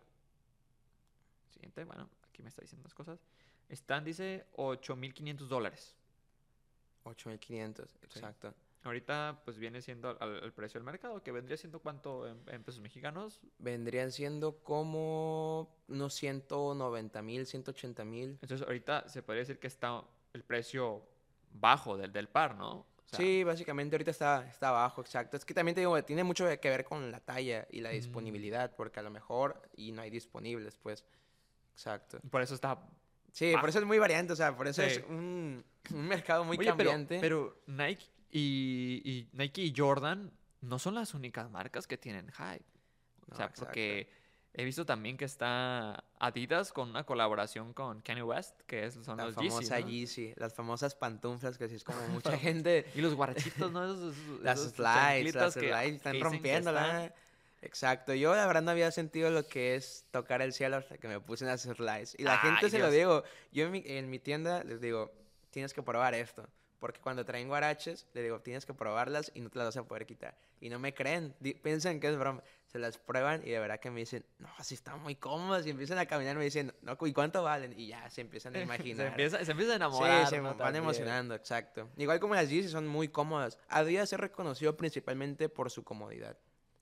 [1.51, 3.20] Siguiente, bueno, aquí me está diciendo las cosas.
[3.68, 5.94] Están, dice, 8.500 dólares.
[7.04, 8.54] 8500, exacto.
[8.85, 12.62] Ahorita, pues viene siendo al, al precio del mercado, que vendría siendo cuánto en, en
[12.62, 13.40] pesos mexicanos.
[13.59, 18.38] Vendrían siendo como unos 190 mil, 180 mil.
[18.40, 20.02] Entonces, ahorita se podría decir que está
[20.33, 21.02] el precio
[21.52, 22.70] bajo del, del par, ¿no?
[22.78, 25.37] O sea, Sí, básicamente ahorita está, está abajo, exacto.
[25.37, 27.92] Es que también te digo, tiene mucho que ver con la talla y la Mm.
[27.94, 31.04] disponibilidad, porque a lo mejor y no hay disponibles, pues.
[31.72, 32.20] Exacto.
[32.31, 32.78] Por eso está
[33.33, 33.61] Sí, Ah.
[33.61, 34.88] por eso es muy variante, o sea, por eso Sí.
[34.88, 37.19] es un, un mercado muy Oye, cambiante.
[37.21, 42.64] pero Nike y, y Nike y Jordan no son las únicas marcas que tienen hype.
[43.31, 44.09] O sea, porque
[44.55, 49.19] he visto también que está Adidas con una colaboración con Kanye West, que es, son
[49.19, 49.88] la los Yeezy, famosa ¿no?
[49.88, 53.85] Yeezy, las famosas pantuflas que sí es como mucha gente, Y los guarachitos, ¿no?
[53.85, 57.05] Esos, esos- las esos slides, las que- slides están rompiéndola.
[57.05, 57.28] están-
[57.61, 61.09] Exacto, yo la verdad no había sentido lo que es tocar el cielo hasta que
[61.09, 62.14] me puse en las slides.
[62.18, 65.11] Y la Ay, gente se lo digo, yo en mi, en mi tienda les digo,
[65.51, 66.49] tienes que probar esto.
[66.79, 69.83] Porque cuando traen guaraches, les digo, tienes que probarlas y no te las vas a
[69.83, 70.38] poder quitar.
[70.61, 72.40] Y no me creen, piensan que es broma.
[72.66, 75.66] Se las prueban y de verdad que me dicen, no, así están muy cómodas.
[75.66, 77.75] Y empiezan a caminar y me dicen, no, ¿y cuánto valen?
[77.77, 79.07] Y ya se empiezan a imaginar.
[79.07, 80.27] Se empieza, se empieza a enamorar.
[80.27, 80.51] Sí, se ¿no?
[80.51, 80.85] van También.
[80.85, 81.88] emocionando, exacto.
[81.97, 83.59] Igual como las Yeezy son muy cómodas.
[83.68, 86.38] Adidas es reconocido principalmente por su comodidad.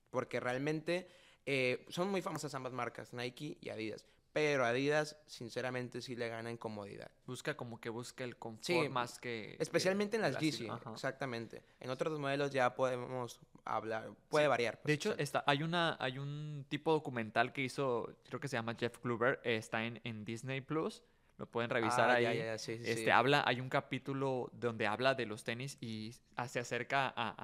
[0.09, 1.07] Porque realmente
[1.45, 4.05] eh, son muy famosas ambas marcas, Nike y Adidas.
[4.33, 7.09] Pero Adidas, sinceramente, sí le gana en comodidad.
[7.25, 9.55] Busca como que busca el confort Sí, más que...
[9.57, 11.63] que Especialmente en las Yeezy, exactamente.
[11.79, 14.75] En otros modelos ya podemos hablar, puede Sí, variar.
[14.75, 18.57] pues, De hecho, está, hay, una, hay un tipo documental que hizo, creo que se
[18.57, 21.01] llama Jeff Kluber, eh, está en, en Disney Plus,
[21.37, 22.23] lo pueden revisar Ah, ahí.
[22.23, 23.09] ya, ya, ya, sí, sí, este, sí.
[23.09, 26.15] habla, hay un capítulo donde habla de los tenis y
[26.47, 27.35] se acerca a,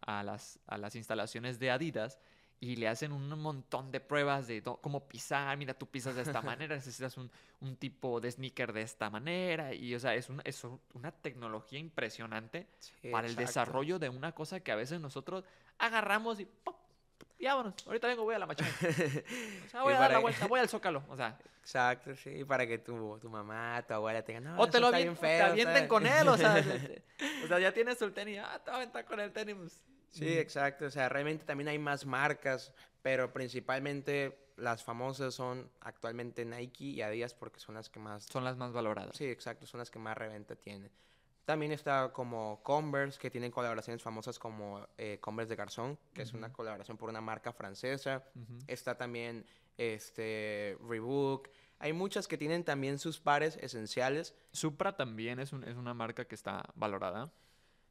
[0.00, 2.18] a- a las, a las instalaciones de Adidas
[2.60, 6.40] y le hacen un montón de pruebas de cómo pisar, mira, tú pisas de esta
[6.42, 10.42] manera, necesitas un, un tipo de sneaker de esta manera y, o sea, es, una
[10.44, 15.00] es un- una tecnología impresionante Sí, para el desarrollo de una cosa que a veces
[15.00, 15.44] nosotros
[15.78, 16.76] agarramos y ¡pop!
[17.42, 17.74] Y vámonos.
[17.86, 18.70] Ahorita vengo, voy a la machina.
[19.66, 21.02] O sea, voy a dar la vuelta, voy al zócalo.
[21.08, 24.68] O sea, Exacto, sí, para que tu, tu mamá, tu abuela te digan, no, o
[24.68, 27.02] te lo está o te avienten ¿sabes?" con él, o sea, este,
[27.44, 29.56] o sea, ya tienes el tenis, ah, te voy a aventar con el tenis.
[29.56, 30.86] pues, Sí, exacto.
[30.86, 37.02] O sea, realmente también hay más marcas, pero principalmente las famosas son actualmente Nike y
[37.02, 38.24] Adidas porque son las que más...
[38.24, 39.16] Son las más valoradas.
[39.16, 40.90] Sí, exacto, son las que más reventa tienen.
[41.44, 46.32] También está como Converse, que tienen colaboraciones famosas como eh, Converse de Garzón, que es
[46.34, 48.24] una colaboración por una marca francesa.
[48.68, 49.44] Está también
[49.76, 51.48] este, Reebok.
[51.80, 54.34] Hay muchas que tienen también sus pares esenciales.
[54.52, 57.32] Supra también es, un- es una marca que está valorada.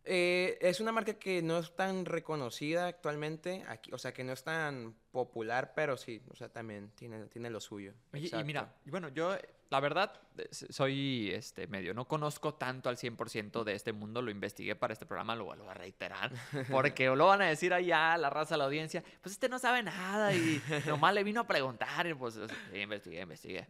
[0.04, 4.34] Eh, es una marca que no es tan reconocida actualmente, aquí, o sea, que no
[4.34, 7.94] es tan popular, pero sí, o sea, también tiene, tiene lo suyo.
[8.14, 8.46] Y Exacto.
[8.46, 9.38] mira, y bueno, yo,
[9.70, 14.32] la verdad, eh, soy este medio, no conozco tanto al 100% de este mundo, lo
[14.32, 16.32] investigué para este programa, lo vuelvo a reiterar,
[16.72, 20.34] porque lo van a decir allá, la raza, la audiencia, pues este no sabe nada
[20.34, 22.40] y nomás le vino a preguntar, y pues
[22.74, 23.68] investigué, investigué.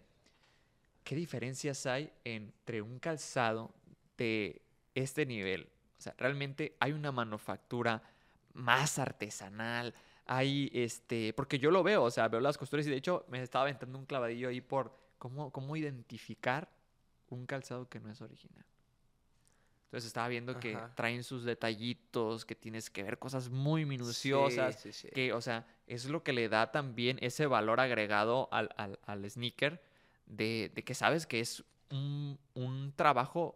[1.04, 3.74] ¿Qué diferencias hay entre un calzado
[4.18, 4.62] de
[4.96, 5.68] este nivel?
[6.02, 8.02] O sea, realmente hay una manufactura
[8.54, 9.94] más artesanal,
[10.26, 13.40] hay este, porque yo lo veo, o sea, veo las costuras y de hecho me
[13.44, 16.72] estaba aventando un clavadillo ahí por cómo, cómo identificar
[17.30, 18.66] un calzado que no es original.
[19.86, 20.92] Entonces estaba viendo que Ajá.
[20.96, 25.10] traen sus detallitos, que tienes que ver cosas muy minuciosas, Sí, sí, sí.
[25.14, 29.30] que, o sea, es lo que le da también ese valor agregado al, al, al
[29.30, 29.80] sneaker,
[30.26, 33.56] de, de que sabes que es un, un trabajo,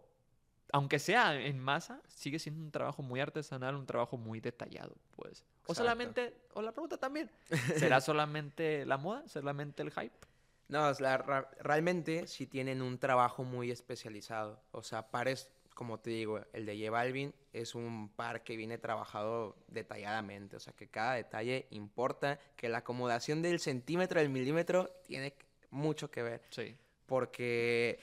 [0.75, 5.45] aunque sea en masa, sigue siendo un trabajo muy artesanal, un trabajo muy detallado, pues.
[5.67, 7.31] O solamente, o la pregunta también,
[7.77, 9.25] ¿será solamente la moda?
[9.29, 10.13] ¿Solamente el hype?
[10.67, 14.59] No, ra- realmente sí tienen un trabajo muy especializado.
[14.73, 18.77] O sea, pares, como te digo, el de J Balvin es un par que viene
[18.77, 20.57] trabajado detalladamente.
[20.57, 25.35] O sea, que cada detalle importa, que la acomodación del centímetro del milímetro tiene
[25.69, 26.41] mucho que ver.
[26.49, 26.75] Sí.
[27.05, 27.97] Porque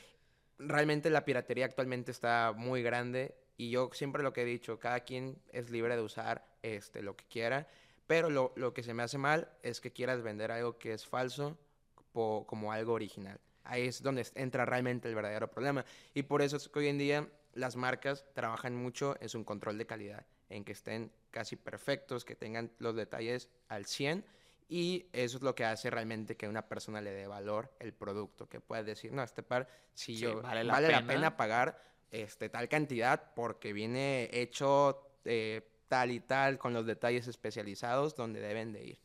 [0.66, 5.00] realmente la piratería actualmente está muy grande y yo siempre lo que he dicho, cada
[5.00, 7.66] quien es libre de usar este, lo que quiera,
[8.06, 11.06] pero lo, lo que se me hace mal es que quieras vender algo que es
[11.06, 11.58] falso
[12.12, 13.40] po- como algo original.
[13.64, 15.84] Ahí es donde entra realmente el verdadero problema.
[16.14, 19.78] Y por eso es que hoy en día las marcas trabajan mucho en su control
[19.78, 24.24] de calidad, en que estén casi perfectos, que tengan los detalles al 100
[24.74, 28.48] y eso es lo que hace realmente que una persona le dé valor el producto,
[28.48, 31.06] que puedas decir, no, este par, si Sí, yo vale vale, la la, pena".
[31.12, 31.78] pena pagar
[32.10, 38.40] este, tal cantidad porque viene hecho eh, tal y tal con los detalles especializados donde
[38.40, 38.98] deben de ir.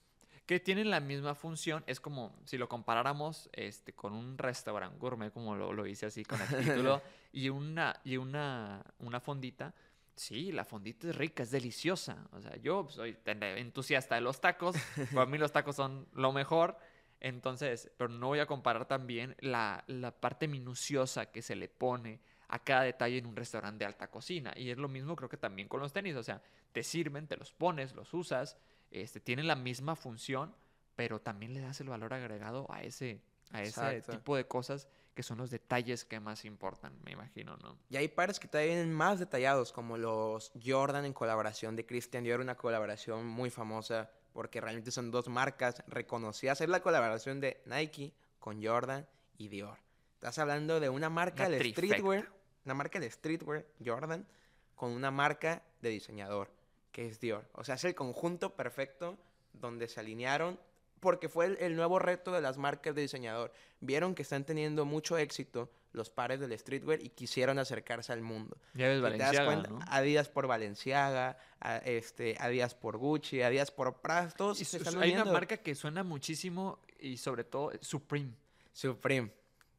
[0.46, 1.84] que tienen la misma función.
[1.88, 6.24] Es como si lo comparáramos este, con un restaurante gourmet, como lo, lo hice así
[6.24, 7.02] con el título,
[7.34, 9.74] y una, y una, una fondita.
[10.18, 12.28] Sí, la fondita es rica, es deliciosa.
[12.32, 14.76] O sea, yo soy entusiasta de los tacos.
[15.14, 16.78] Para mí los tacos son lo mejor.
[17.20, 22.20] Entonces, pero no voy a comparar también la, la parte minuciosa que se le pone
[22.48, 24.54] a cada detalle en un restaurante de alta cocina.
[24.56, 26.16] Y es lo mismo creo que también con los tenis.
[26.16, 28.58] O sea, te sirven, te los pones, los usas,
[28.90, 30.56] este, tienen la misma función,
[30.96, 34.12] pero también le das el valor agregado a ese, a ese Exacto.
[34.14, 37.76] tipo de cosas que son los detalles que más importan, me imagino, ¿no?
[37.90, 42.24] Y hay pares que todavía vienen más detallados, como los Jordan en colaboración de Christian
[42.24, 46.62] Dior, una colaboración muy famosa, porque realmente son dos marcas reconocidas.
[46.62, 49.08] Es la colaboración de Nike con Jordan
[49.40, 49.80] y Dior.
[50.14, 51.96] Estás hablando de una marca Una de trifecta.
[51.96, 52.30] streetwear,
[52.66, 54.28] una marca de streetwear, Jordan,
[54.76, 56.52] con una marca de diseñador,
[56.92, 57.50] que es Dior.
[57.54, 59.18] O sea, es el conjunto perfecto
[59.52, 60.60] donde se alinearon,
[61.00, 63.52] porque fue el, el nuevo reto de las marcas de diseñador.
[63.80, 68.58] Vieron que están teniendo mucho éxito los pares del streetwear y quisieron acercarse al mundo.
[68.74, 69.80] Ya ves Y te das Valenciaga, cuenta, ¿no?
[69.88, 75.02] Adidas por Valenciaga, a- este, Adidas por Gucci, Adidas por Prada, todos Y se están
[75.02, 78.32] hay una marca que suena muchísimo y sobre todo Supreme.
[78.74, 79.32] Supreme.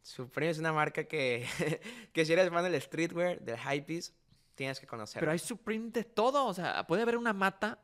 [0.03, 1.47] Supreme es una marca que,
[2.13, 4.15] que si eres fan del streetwear, del hypebeast,
[4.55, 5.21] tienes que conocer.
[5.21, 7.79] Pero hay Supreme de todo, o sea, puede haber una mata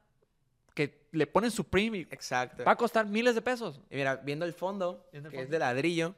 [0.74, 2.64] que le ponen Supreme y Exacto.
[2.64, 3.80] va a costar miles de pesos.
[3.90, 5.52] Y mira, viendo el fondo, Viendo el que es fondo.
[5.52, 6.14] de ladrillo,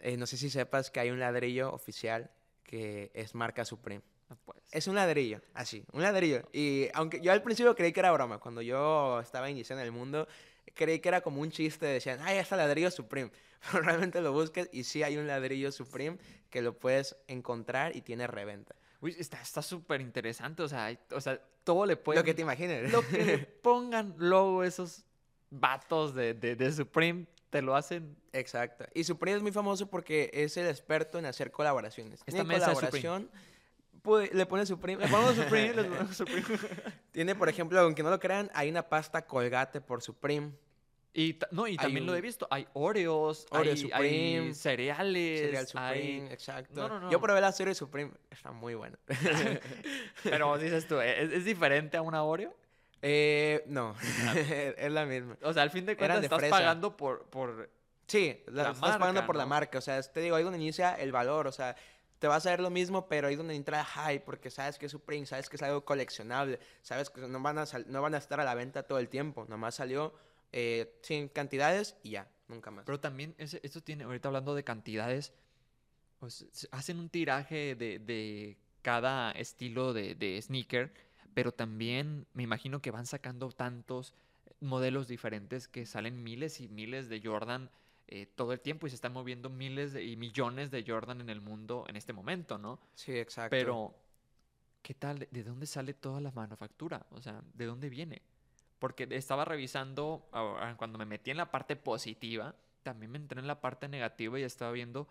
[0.00, 2.30] eh, no sé si sepas que hay un ladrillo oficial
[2.62, 4.02] que es marca Supreme.
[4.30, 4.38] No.
[4.70, 6.42] Es un ladrillo, así, un ladrillo.
[6.52, 9.92] Y aunque yo al principio creí que era broma, cuando yo estaba iniciando en el
[9.92, 10.28] mundo,
[10.74, 13.30] creí que era como un chiste, decían, ay, está ladrillo Supreme.
[13.72, 16.18] Pero realmente lo buscas y sí hay un ladrillo Supreme
[16.50, 18.76] que lo puedes encontrar y tiene reventa.
[19.00, 22.18] Uy, está súper interesante, o sea, hay- o sea, todo le puede...
[22.18, 22.90] Lo que te imagines.
[22.90, 25.04] Lo que le pongan luego esos
[25.50, 28.16] vatos de, de, de Supreme, te lo hacen...
[28.32, 28.84] Exacto.
[28.94, 32.14] Y Supreme es muy famoso porque es el experto en hacer colaboraciones.
[32.20, 33.30] Esta Tiene mesa colaboración,
[34.02, 35.02] puede- le pone Supreme.
[35.04, 35.74] Le ponemos Supreme.
[35.74, 36.44] le ponemos Supreme.
[37.12, 40.52] Tiene, por ejemplo, aunque no lo crean, hay una pasta colgate por Supreme.
[41.18, 45.66] Y, no, y también lo he visto, hay Oreos, Oreo hay, hay Supreme, cereales, Cereal
[45.74, 46.80] hay- Supreme, exacto.
[46.80, 47.10] No, no, no.
[47.10, 48.96] Yo probé la serie Supreme, está muy buena.
[50.22, 52.54] Pero dices tú, ¿es, es diferente a una Oreo?
[53.02, 53.96] eh, no,
[54.36, 55.36] es la misma.
[55.42, 56.56] O sea, al fin de cuentas de estás fresa.
[56.56, 57.68] pagando por, por...
[58.06, 59.78] Sí, la, La estás pagando marca, por la marca.
[59.78, 61.46] O sea, te digo, ahí donde inicia el valor.
[61.48, 61.74] O sea,
[62.20, 64.86] te vas a ver lo mismo, pero ahí donde entra el hype, porque sabes que
[64.86, 68.18] es Supreme, sabes que es algo coleccionable, sabes que no van a, no van a
[68.18, 69.44] estar a la venta todo el tiempo.
[69.48, 70.14] Nomás salió
[70.52, 72.84] eh, sin cantidades y ya, nunca más.
[72.84, 75.32] Pero también, ese- esto tiene, ahorita hablando de cantidades,
[76.18, 80.92] pues, hacen un tiraje de, de cada estilo de, de sneaker,
[81.34, 84.14] pero también me imagino que van sacando tantos
[84.60, 87.70] modelos diferentes que salen miles y miles de Jordan
[88.08, 91.28] eh, todo el tiempo y se están moviendo miles de- y millones de Jordan en
[91.30, 92.80] el mundo en este momento, ¿no?
[92.94, 93.50] sí, exacto.
[93.50, 93.94] Pero,
[94.82, 95.18] ¿qué tal?
[95.20, 97.06] ¿De- ¿De dónde sale toda la manufactura?
[97.10, 98.22] O sea, ¿de dónde viene?
[98.78, 103.46] Porque estaba revisando, ah, cuando me metí en la parte positiva, también me entré en
[103.46, 105.08] la parte negativa y estaba viendo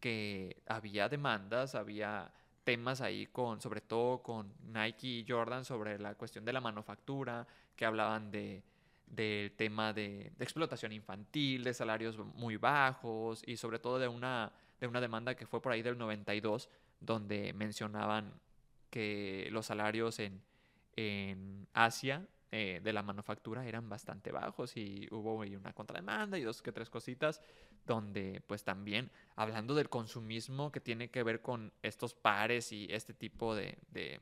[0.00, 2.32] que había demandas, había
[2.64, 7.46] temas ahí con, sobre todo con Nike y Jordan sobre la cuestión de la manufactura,
[7.74, 8.62] que hablaban de
[9.10, 14.52] del tema de, de explotación infantil, de salarios muy bajos y sobre todo de una,
[14.80, 16.68] de una demanda que fue por ahí del 92,
[17.00, 18.32] donde mencionaban
[18.90, 20.42] que los salarios en,
[20.96, 26.62] en Asia eh, de la manufactura eran bastante bajos y hubo una contrademanda y dos
[26.62, 27.42] que tres cositas
[27.86, 33.12] donde pues también hablando del consumismo que tiene que ver con estos pares y este
[33.12, 34.20] tipo de, de,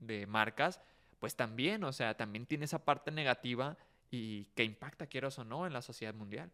[0.00, 0.80] de marcas,
[1.18, 3.76] pues también, o sea, también tiene esa parte negativa
[4.10, 6.50] y que impacta, quieras o no, en la sociedad mundial.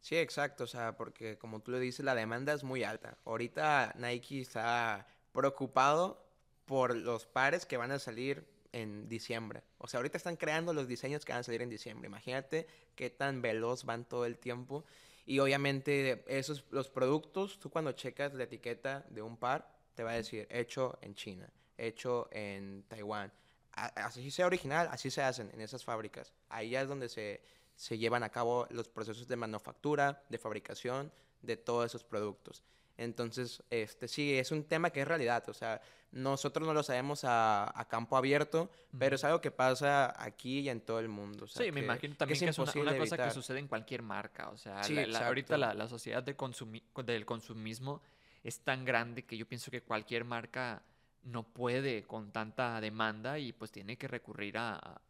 [0.00, 3.18] Sí, exacto, o sea, porque como tú lo dices, la demanda es muy alta.
[3.24, 6.24] Ahorita Nike está preocupado
[6.66, 9.62] por los pares que van a salir en diciembre.
[9.78, 12.08] O sea, ahorita están creando los diseños que van a salir en diciembre.
[12.08, 14.84] Imagínate qué tan veloz van todo el tiempo.
[15.24, 20.12] Y obviamente esos los productos, tú cuando checas la etiqueta de un par, te va
[20.12, 23.32] a decir hecho en China, hecho en Taiwán.
[23.72, 26.32] Así sea original, así se hacen en esas fábricas.
[26.48, 27.42] Ahí es donde se,
[27.76, 31.12] se llevan a cabo los procesos de manufactura, de fabricación
[31.42, 32.64] de todos esos productos.
[32.98, 35.48] Entonces, este sí, es un tema que es realidad.
[35.48, 35.80] O sea,
[36.10, 40.68] nosotros no lo sabemos a, a campo abierto, pero es algo que pasa aquí y
[40.68, 41.44] en todo el mundo.
[41.44, 43.58] o sea, Sí, me imagino que también es que es una, una cosa que sucede
[43.60, 44.48] en cualquier marca.
[44.50, 48.02] O sea, Sí, la- la- ahorita la, la sociedad de consumi- del consumismo
[48.42, 50.82] es tan grande que yo pienso que cualquier marca
[51.22, 55.00] no puede con tanta demanda y pues tiene que recurrir a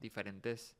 [0.00, 0.74] diferentes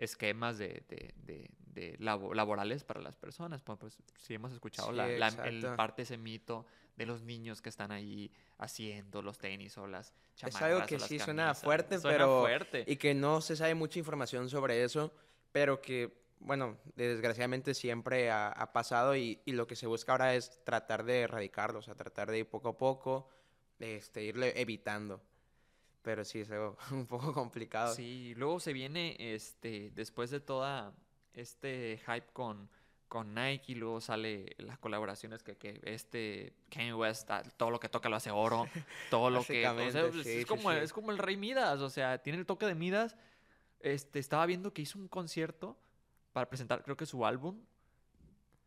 [0.00, 3.62] esquemas de, de- de- de labo- laborales para las personas.
[3.62, 7.62] Pues, pues, sí hemos escuchado Sí, la, la- el parte ese mito de los niños
[7.62, 11.18] que están ahí haciendo los tenis o las Es algo chamarras o que las sí
[11.18, 12.40] suena fuerte, Suena pero...
[12.40, 12.84] fuerte.
[12.86, 15.12] Y que no se sabe mucha información sobre eso,
[15.52, 20.34] pero que, bueno, desgraciadamente siempre ha, ha pasado y, y lo que se busca ahora
[20.34, 23.28] es tratar de erradicarlo, o sea, tratar de ir poco a poco,
[23.78, 25.22] este, irle evitando.
[26.02, 27.94] Pero sí, es algo un poco complicado.
[27.94, 30.94] Sí, luego se viene, este, después de toda
[31.34, 32.68] este hype con,
[33.08, 37.88] con Nike, luego sale las colaboraciones que, que este Kanye West, ah, todo lo que
[37.88, 38.66] toca lo hace oro,
[39.10, 40.76] todo lo que, o sea, Básicamente, sí, es, sí, como, sí.
[40.78, 43.16] es como el rey Midas, o sea, tiene el toque de Midas.
[43.80, 45.76] Este, estaba viendo que hizo un concierto
[46.32, 47.58] para presentar, creo que su álbum,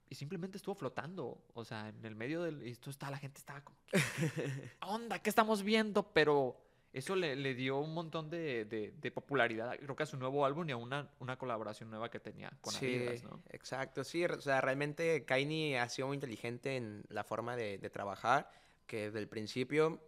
[0.09, 3.39] y simplemente estuvo flotando, o sea, en el medio del, y esto está, la gente
[3.39, 5.19] estaba como, ¿qué onda?
[5.19, 6.03] ¿Qué estamos viendo?
[6.13, 6.55] Pero
[6.93, 10.45] eso le, le dio un montón de, de- de popularidad, creo que a su nuevo
[10.45, 13.41] álbum y a una, una colaboración nueva que tenía con Sí, Adidas, ¿no?
[13.49, 17.89] exacto, sí, o sea, realmente Kanye ha sido muy inteligente en la forma de, de
[17.89, 18.49] trabajar,
[18.85, 19.99] que desde el principio,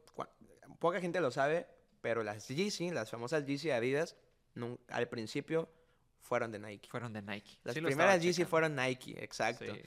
[0.80, 1.68] poca gente lo sabe,
[2.02, 4.16] pero las Yeezy, las famosas Yeezy Adidas,
[4.54, 5.70] nun- al principio
[6.22, 6.88] fueron de Nike.
[6.90, 7.58] Fueron de Nike.
[7.64, 9.74] Las Sí primeras Yeezy fueron Nike, exacto.
[9.74, 9.82] Sí.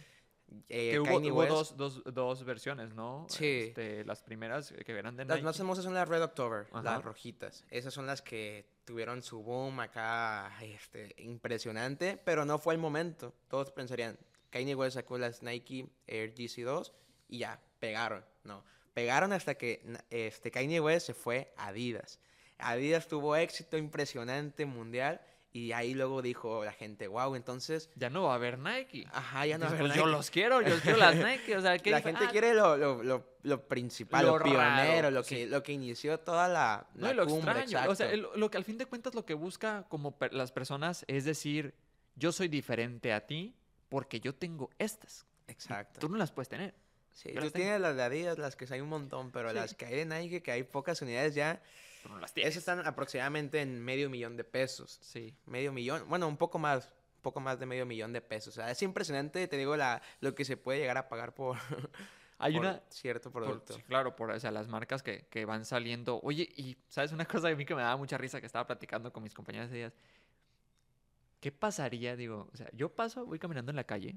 [0.68, 3.26] Eh, Que hubo, hubo dos, dos, dos versiones, ¿no?
[3.28, 3.66] Sí.
[3.68, 5.44] Este, las primeras que eran de Las Nike.
[5.44, 6.82] más famosas son las Red October, Ajá.
[6.82, 7.64] las rojitas.
[7.70, 13.34] Esas son las que tuvieron su boom acá, este, impresionante, pero no fue el momento.
[13.48, 14.18] Todos pensarían,
[14.50, 16.92] Kanye West sacó las Nike Air GC2
[17.28, 18.24] y ya, pegaron.
[18.44, 22.20] No, pegaron hasta que este, Kanye West se fue a Adidas.
[22.56, 25.20] Adidas tuvo éxito impresionante mundial
[25.66, 29.06] y ahí luego dijo la gente, wow, entonces, Ya no va a haber Nike.
[29.12, 30.16] ajá, ya no va a Pues, haber yo Nike".
[30.16, 31.56] los quiero, yo quiero las Nike.
[31.56, 35.02] O sea, ¿qué La gente ah, quiere lo, lo, lo, lo principal, Lo lo, pionero,
[35.02, 35.34] raro, lo, sí.
[35.36, 37.90] que, lo que inició toda la, No, la lo cumbre, extraño.
[37.90, 40.52] O sea, el- lo que al fin de cuentas lo que busca como per- las
[40.52, 41.74] personas es decir,
[42.16, 43.54] yo soy diferente a ti
[43.88, 45.24] porque yo tengo estas.
[45.46, 46.00] Exacto.
[46.00, 46.74] Tú no las puedes tener.
[47.12, 49.54] Sí, yo tú las tienes las de Adidas, las que hay un montón, pero Sí.
[49.56, 51.60] las que hay de Nike, que hay pocas unidades ya,
[52.06, 52.52] no las tienes.
[52.52, 54.98] esas están aproximadamente en medio millón de pesos.
[55.02, 55.34] Sí.
[55.46, 58.54] Medio millón, bueno, un poco más, un poco más de medio millón de pesos.
[58.54, 61.56] O sea, es impresionante, te digo, la, lo que se puede llegar a pagar por,
[62.38, 62.82] Hay por una...
[62.88, 63.76] cierto producto.
[63.86, 66.20] claro, por o sea, las marcas que, que van saliendo.
[66.22, 69.12] Oye, y ¿sabes una cosa de mí que me daba mucha risa que estaba platicando
[69.12, 69.92] con mis compañeros de días?
[71.40, 72.16] ¿Qué pasaría?
[72.16, 74.16] Digo, o sea, yo paso, voy caminando en la calle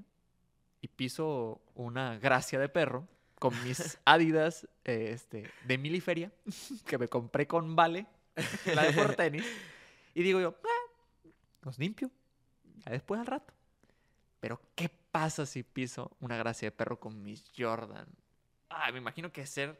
[0.80, 3.08] y piso una gracia de perro
[3.42, 6.30] con mis Adidas eh, este, de miliferia
[6.86, 8.06] que me compré con Vale,
[8.72, 9.44] la de por tenis.
[10.14, 10.92] Y digo yo, "Ah,
[11.62, 12.08] los limpio,
[12.84, 13.52] ya después al rato.
[14.38, 18.06] Pero, ¿qué pasa si piso una gracia de perro con mis Jordan?
[18.70, 19.76] Ah, me imagino que ser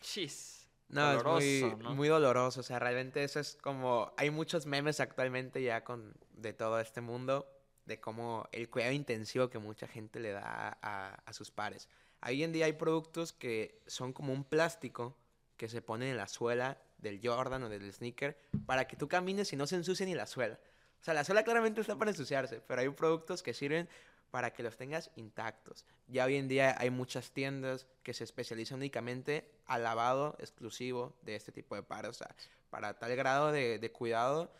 [0.00, 0.68] chis.
[0.88, 1.94] No, es muy, doloroso, ¿no?
[1.96, 2.60] muy doloroso.
[2.60, 4.12] O sea, realmente eso es como.
[4.16, 7.52] Hay muchos memes actualmente ya con de todo este mundo.
[7.86, 11.88] De cómo el cuidado intensivo que mucha gente le da a, a sus pares.
[12.26, 15.16] Hoy en día hay productos que son como un plástico
[15.56, 19.52] que se pone en la suela del Jordan o del sneaker para que tú camines
[19.52, 20.58] y no se ensucie ni la suela.
[21.00, 23.88] O sea, la suela claramente está para ensuciarse, pero hay productos que sirven
[24.30, 25.84] para que los tengas intactos.
[26.08, 31.36] Ya hoy en día hay muchas tiendas que se especializan únicamente al lavado exclusivo de
[31.36, 32.10] este tipo de pares.
[32.10, 32.34] O sea,
[32.68, 34.52] para tal grado de, de cuidado,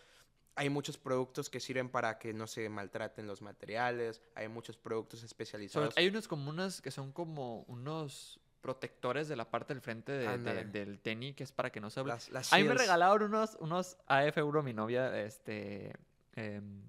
[0.59, 4.21] hay muchos productos que sirven para que no se maltraten los materiales.
[4.35, 5.97] Hay muchos productos especializados.
[5.97, 10.19] hay unos como unas que son como unos protectores de la parte del frente de-
[10.19, 10.65] de- Ándale.
[10.65, 12.03] del tenis, que es para que no se...
[12.05, 15.93] Las, las A mí me regalaron unos, unos AF Euro, mi novia, este,
[16.35, 16.83] em,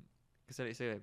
[0.48, 1.02] ¿qué se le dice?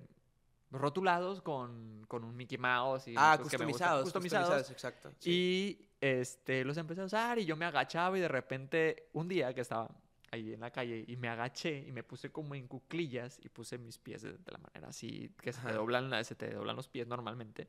[0.69, 5.09] Rotulados con, con un Mickey Mouse y Ah, customizados, customizados, exacto.
[5.19, 5.31] sí.
[5.31, 9.53] Y este, los empecé a usar y yo me agachaba y de repente un día
[9.53, 9.89] que estaba
[10.37, 13.77] ahí en la calle y me agaché y me puse como en cuclillas y puse
[13.77, 16.87] mis pies de, de la manera así que se doblan, la- se te doblan los
[16.87, 17.67] pies normalmente.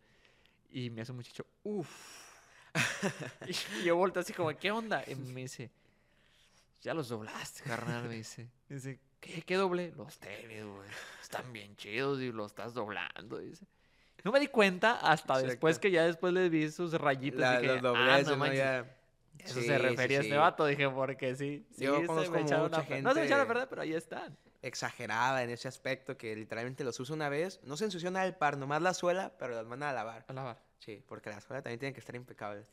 [0.70, 2.28] Y me hace un muchacho, uff.
[3.80, 5.02] y yo volteo así como, ¿qué onda?
[5.06, 5.70] Y me dice,
[6.82, 8.48] ya los doblaste, carnal, me dice.
[8.68, 9.92] Dice, ¿qué, qué doble?
[9.96, 10.88] Los tenis, güey.
[11.22, 13.64] Están bien chidos y los estás doblando, dice.
[14.24, 17.40] No me di cuenta hasta después que ya después le vi sus rayitas.
[17.40, 18.52] La- dije, los ah, no ¿no?
[18.52, 18.96] Ya-
[19.44, 20.40] Eso Sí, se refería a sí, este sí.
[20.40, 21.66] vato, dije, porque sí.
[21.70, 23.82] sí Yo conozco me mucha a per- No se me echaron a gente- perder, pero
[23.82, 24.36] ahí están.
[24.62, 28.34] exagerada en ese aspecto que literalmente los usa una vez, no se ensució nada el
[28.34, 30.24] par, nomás la suela, pero las manda a lavar.
[30.28, 30.62] A lavar.
[30.78, 32.66] Sí, porque la suela también tiene que estar impecable.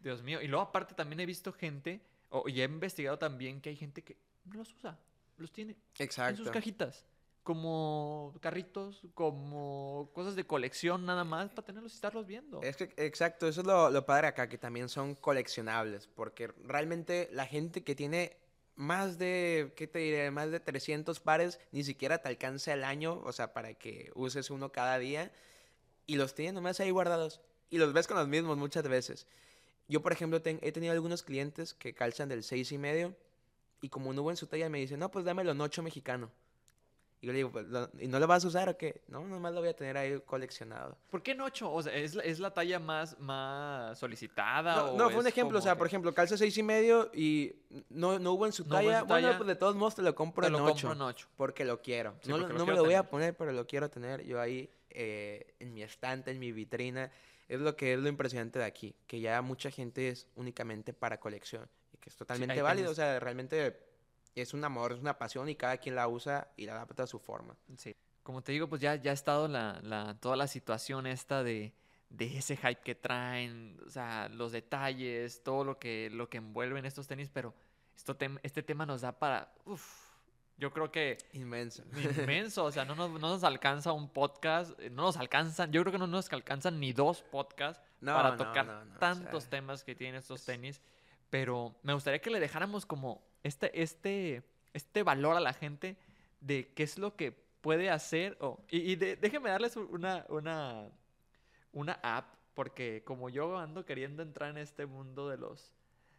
[0.00, 0.40] Dios mío.
[0.42, 2.00] Y luego aparte también he visto gente,
[2.30, 4.98] o, y he investigado también que hay gente que no los usa.
[5.38, 6.50] Los tiene en sus Exacto.
[6.52, 7.04] cajitas.
[7.46, 12.60] Como carritos, como cosas de colección nada más para tenerlos y estarlos viendo.
[12.60, 17.28] Es que, exacto, eso es lo, lo padre acá, que también son coleccionables, porque realmente
[17.30, 18.36] la gente que tiene
[18.74, 20.28] más de, ¿qué te diré?
[20.32, 24.50] Más de 300 pares, ni siquiera te alcanza el año, o sea, para que uses
[24.50, 25.30] uno cada día,
[26.04, 27.40] y los tienen nomás ahí guardados,
[27.70, 29.28] y los ves con los mismos muchas veces.
[29.86, 33.14] Yo, por ejemplo, ten- he tenido algunos clientes que calzan del 6 y medio,
[33.80, 36.32] y como no hubo en su talla, me dicen, no, pues dámelo en 8 mexicano.
[37.20, 39.00] Y yo le digo, "Pues, ¿lo- ¿y no lo vas a usar o qué?
[39.08, 40.98] No, nomás lo voy a tener ahí coleccionado.
[41.10, 41.72] ¿Por qué en 8?
[41.72, 44.76] O sea, ¿es la, es la talla más, más solicitada?
[44.76, 47.10] No, o no, fue un ejemplo, o sea, que por ejemplo, calza seis y medio
[47.14, 47.54] y
[47.88, 49.00] no, no hubo en su No hubo en talla.
[49.00, 50.66] su Bueno, talla, pues de todos modos te lo compro Te en lo 8.
[50.88, 51.28] compro en 8.
[51.36, 52.14] Porque lo quiero.
[52.22, 53.10] Sí, no no me lo voy a tener.
[53.10, 57.10] poner, pero lo quiero tener yo ahí eh, en mi estante, en mi vitrina.
[57.48, 61.18] Es lo que es lo impresionante de aquí, que ya mucha gente es únicamente para
[61.20, 62.90] colección y que es totalmente hay válido.
[62.90, 63.78] O sea, realmente
[64.36, 67.06] es un amor, es una pasión y cada quien la usa y la adapta a
[67.06, 67.56] su forma.
[67.76, 67.94] Sí.
[68.22, 71.72] Como te digo, pues ya, ya ha estado la, la- toda la situación esta de,
[72.10, 76.84] de ese hype que traen, o sea, los detalles, todo lo que, lo que envuelven
[76.86, 77.54] estos tenis, pero
[77.96, 79.84] esto tem- este tema nos da para, uf,
[80.58, 81.82] yo creo que Inmenso.
[81.94, 85.82] inmenso, o sea, no nos, no nos alcanza un podcast, eh, no nos alcanzan, yo
[85.82, 89.44] creo que no nos alcanzan ni dos podcasts No, para tocar no, no, o tantos
[89.44, 90.80] sea, temas que tienen estos tenis,
[91.30, 94.42] pero me gustaría que le dejáramos como este, este,
[94.72, 95.96] este valor a la gente
[96.40, 98.36] de qué es lo que puede hacer.
[98.70, 100.88] y y de- déjenme darles una, una,
[101.72, 105.72] una app, porque como yo ando queriendo entrar en este mundo de los,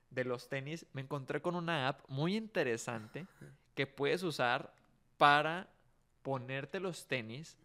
[0.10, 3.26] de los tenis, me encontré con una app muy interesante
[3.76, 4.74] que puedes usar
[5.18, 5.68] para
[6.24, 7.58] ponerte los tenis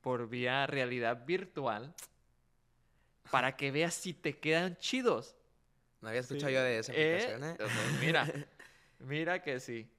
[0.00, 1.92] por vía realidad virtual
[3.30, 5.34] para que veas si te quedan chidos.
[6.00, 6.54] No había escuchado Sí.
[6.54, 7.56] yo de esa Eh, aplicación, ¿eh?
[8.00, 8.24] mira,
[8.98, 9.90] mira que sí.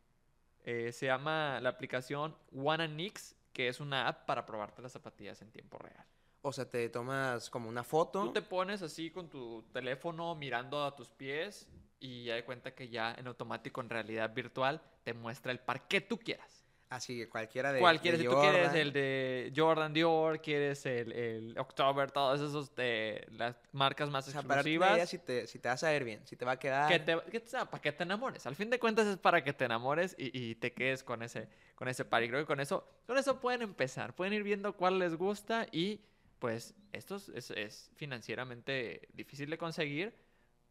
[0.66, 5.52] Eh, se llama la aplicación Wananix, que es una app para probarte las zapatillas en
[5.52, 6.06] tiempo real.
[6.42, 8.24] O sea, te tomas como una foto.
[8.26, 11.68] Tú te pones así con tu teléfono mirando a tus pies
[12.00, 15.88] y ya de cuenta que ya en automático en realidad virtual te muestra el par
[15.88, 16.59] que tú quieras.
[16.90, 17.80] Así, cualquiera de.
[17.80, 18.78] Cualquiera, de si tú quieres Jordan.
[18.78, 24.32] el de Jordan Dior, quieres el, el October, todos esos de las marcas más O
[24.32, 24.96] sea, para que exclusivas.
[24.96, 26.88] veas si te, si te vas a ver bien, si te va a quedar.
[26.92, 28.48] que te, que, sea, para que te enamores.
[28.48, 31.48] Al fin de cuentas es para que te enamores y, y te quedes con ese,
[31.76, 32.24] con ese par.
[32.24, 34.16] Y creo que con eso, con eso pueden empezar.
[34.16, 36.02] Pueden ir viendo cuál les gusta y
[36.40, 40.16] pues esto es, es- es financieramente difícil de conseguir,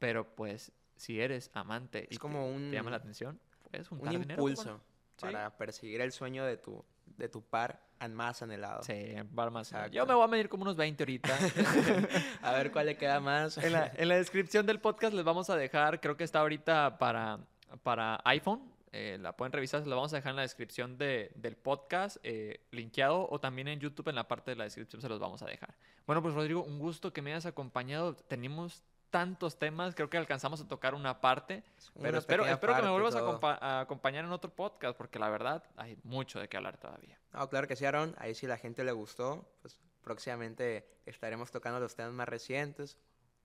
[0.01, 3.41] pero pues si eres amante y Es te- como te, llama la un- atención,
[3.71, 4.81] puedes un juntar dinero impulso
[5.19, 5.27] Sí.
[5.27, 8.83] para perseguir el sueño de tu, de tu par más anhelado.
[8.85, 9.73] Sí, bar más.
[9.91, 11.37] Yo me voy a medir como unos 20 ahorita.
[12.43, 13.59] a ver cuál le queda más.
[13.59, 16.99] en, la, en la descripción del podcast les vamos a dejar, creo que está ahorita
[16.99, 17.41] para,
[17.83, 18.63] para iPhone.
[18.93, 22.17] eh, la pueden revisar, se la vamos a dejar en la descripción de- del podcast,
[22.23, 25.43] eh, linkeado, o también en YouTube en la parte de la descripción se los vamos
[25.43, 25.75] a dejar.
[26.07, 28.15] Bueno, pues Rodrigo, un gusto que me hayas acompañado.
[28.15, 31.63] Tenemos tantos temas, creo que alcanzamos a tocar una parte,
[31.95, 35.29] pero Una espero, pequeña espero que me vuelvas a, acompañar en otro podcast, porque la
[35.29, 37.19] verdad hay mucho de qué hablar todavía.
[37.33, 38.15] No, claro que sí, Aaron.
[38.19, 42.99] Ahí si la gente le gustó, pues próximamente estaremos tocando los temas más recientes,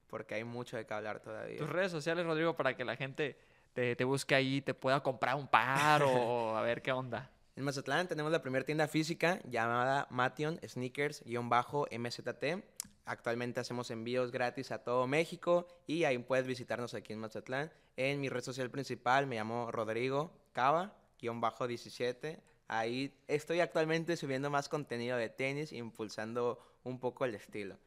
[0.08, 1.58] porque hay mucho de qué hablar todavía.
[1.58, 3.38] Tus redes sociales, Rodrigo, para que la gente
[3.74, 7.30] te, te busque ahí, te pueda comprar un par o a ver qué onda.
[7.56, 12.64] En Mazatlán tenemos la primera tienda física llamada Mation Sneakers-MZT.
[13.06, 17.72] Actualmente hacemos envíos gratis a todo México y ahí puedes visitarnos aquí en Mazatlán.
[17.96, 22.40] En mi red social principal me llamo Rodrigo Cava-17.
[22.70, 27.78] Ahí estoy actualmente subiendo más contenido de tenis, impulsando un poco el estilo.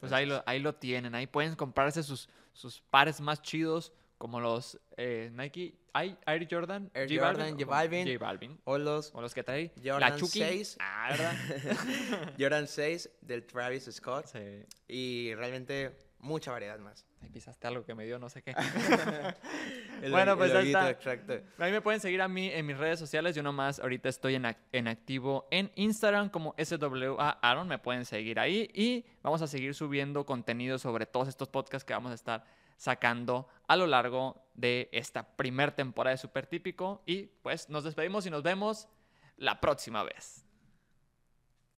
[0.00, 1.14] Pues ahí lo, ahí lo tienen.
[1.14, 6.90] Ahí pueden comprarse sus, sus pares más chidos, como los eh, Nike Air Air Jordan,
[6.94, 8.06] Air J Jordan, o- J Balvin.
[8.06, 8.60] J Balvin.
[8.64, 10.38] O los O los que trae Jordan la Chucky.
[10.40, 10.76] 6.
[10.80, 11.34] Ah, ¿verdad?
[12.38, 14.26] Jordan 6 del Travis Scott.
[14.26, 14.64] sí.
[14.88, 17.04] Y realmente mucha variedad más.
[17.22, 18.54] Ahí pisaste algo que me dio no sé qué.
[20.02, 20.90] El Bueno, pues ahí está.
[20.90, 21.34] exacto.
[21.58, 23.34] A mí me pueden seguir a mí en mis redes sociales.
[23.34, 27.68] Yo nomás ahorita estoy en, en activo en Instagram como SWA Aaron.
[27.68, 28.68] Me pueden seguir ahí.
[28.74, 32.44] Y vamos a seguir subiendo contenido sobre todos estos podcasts que vamos a estar
[32.76, 37.02] sacando a lo largo de esta primer temporada de Super Típico.
[37.06, 38.88] Y pues nos despedimos y nos vemos
[39.36, 40.43] la próxima vez.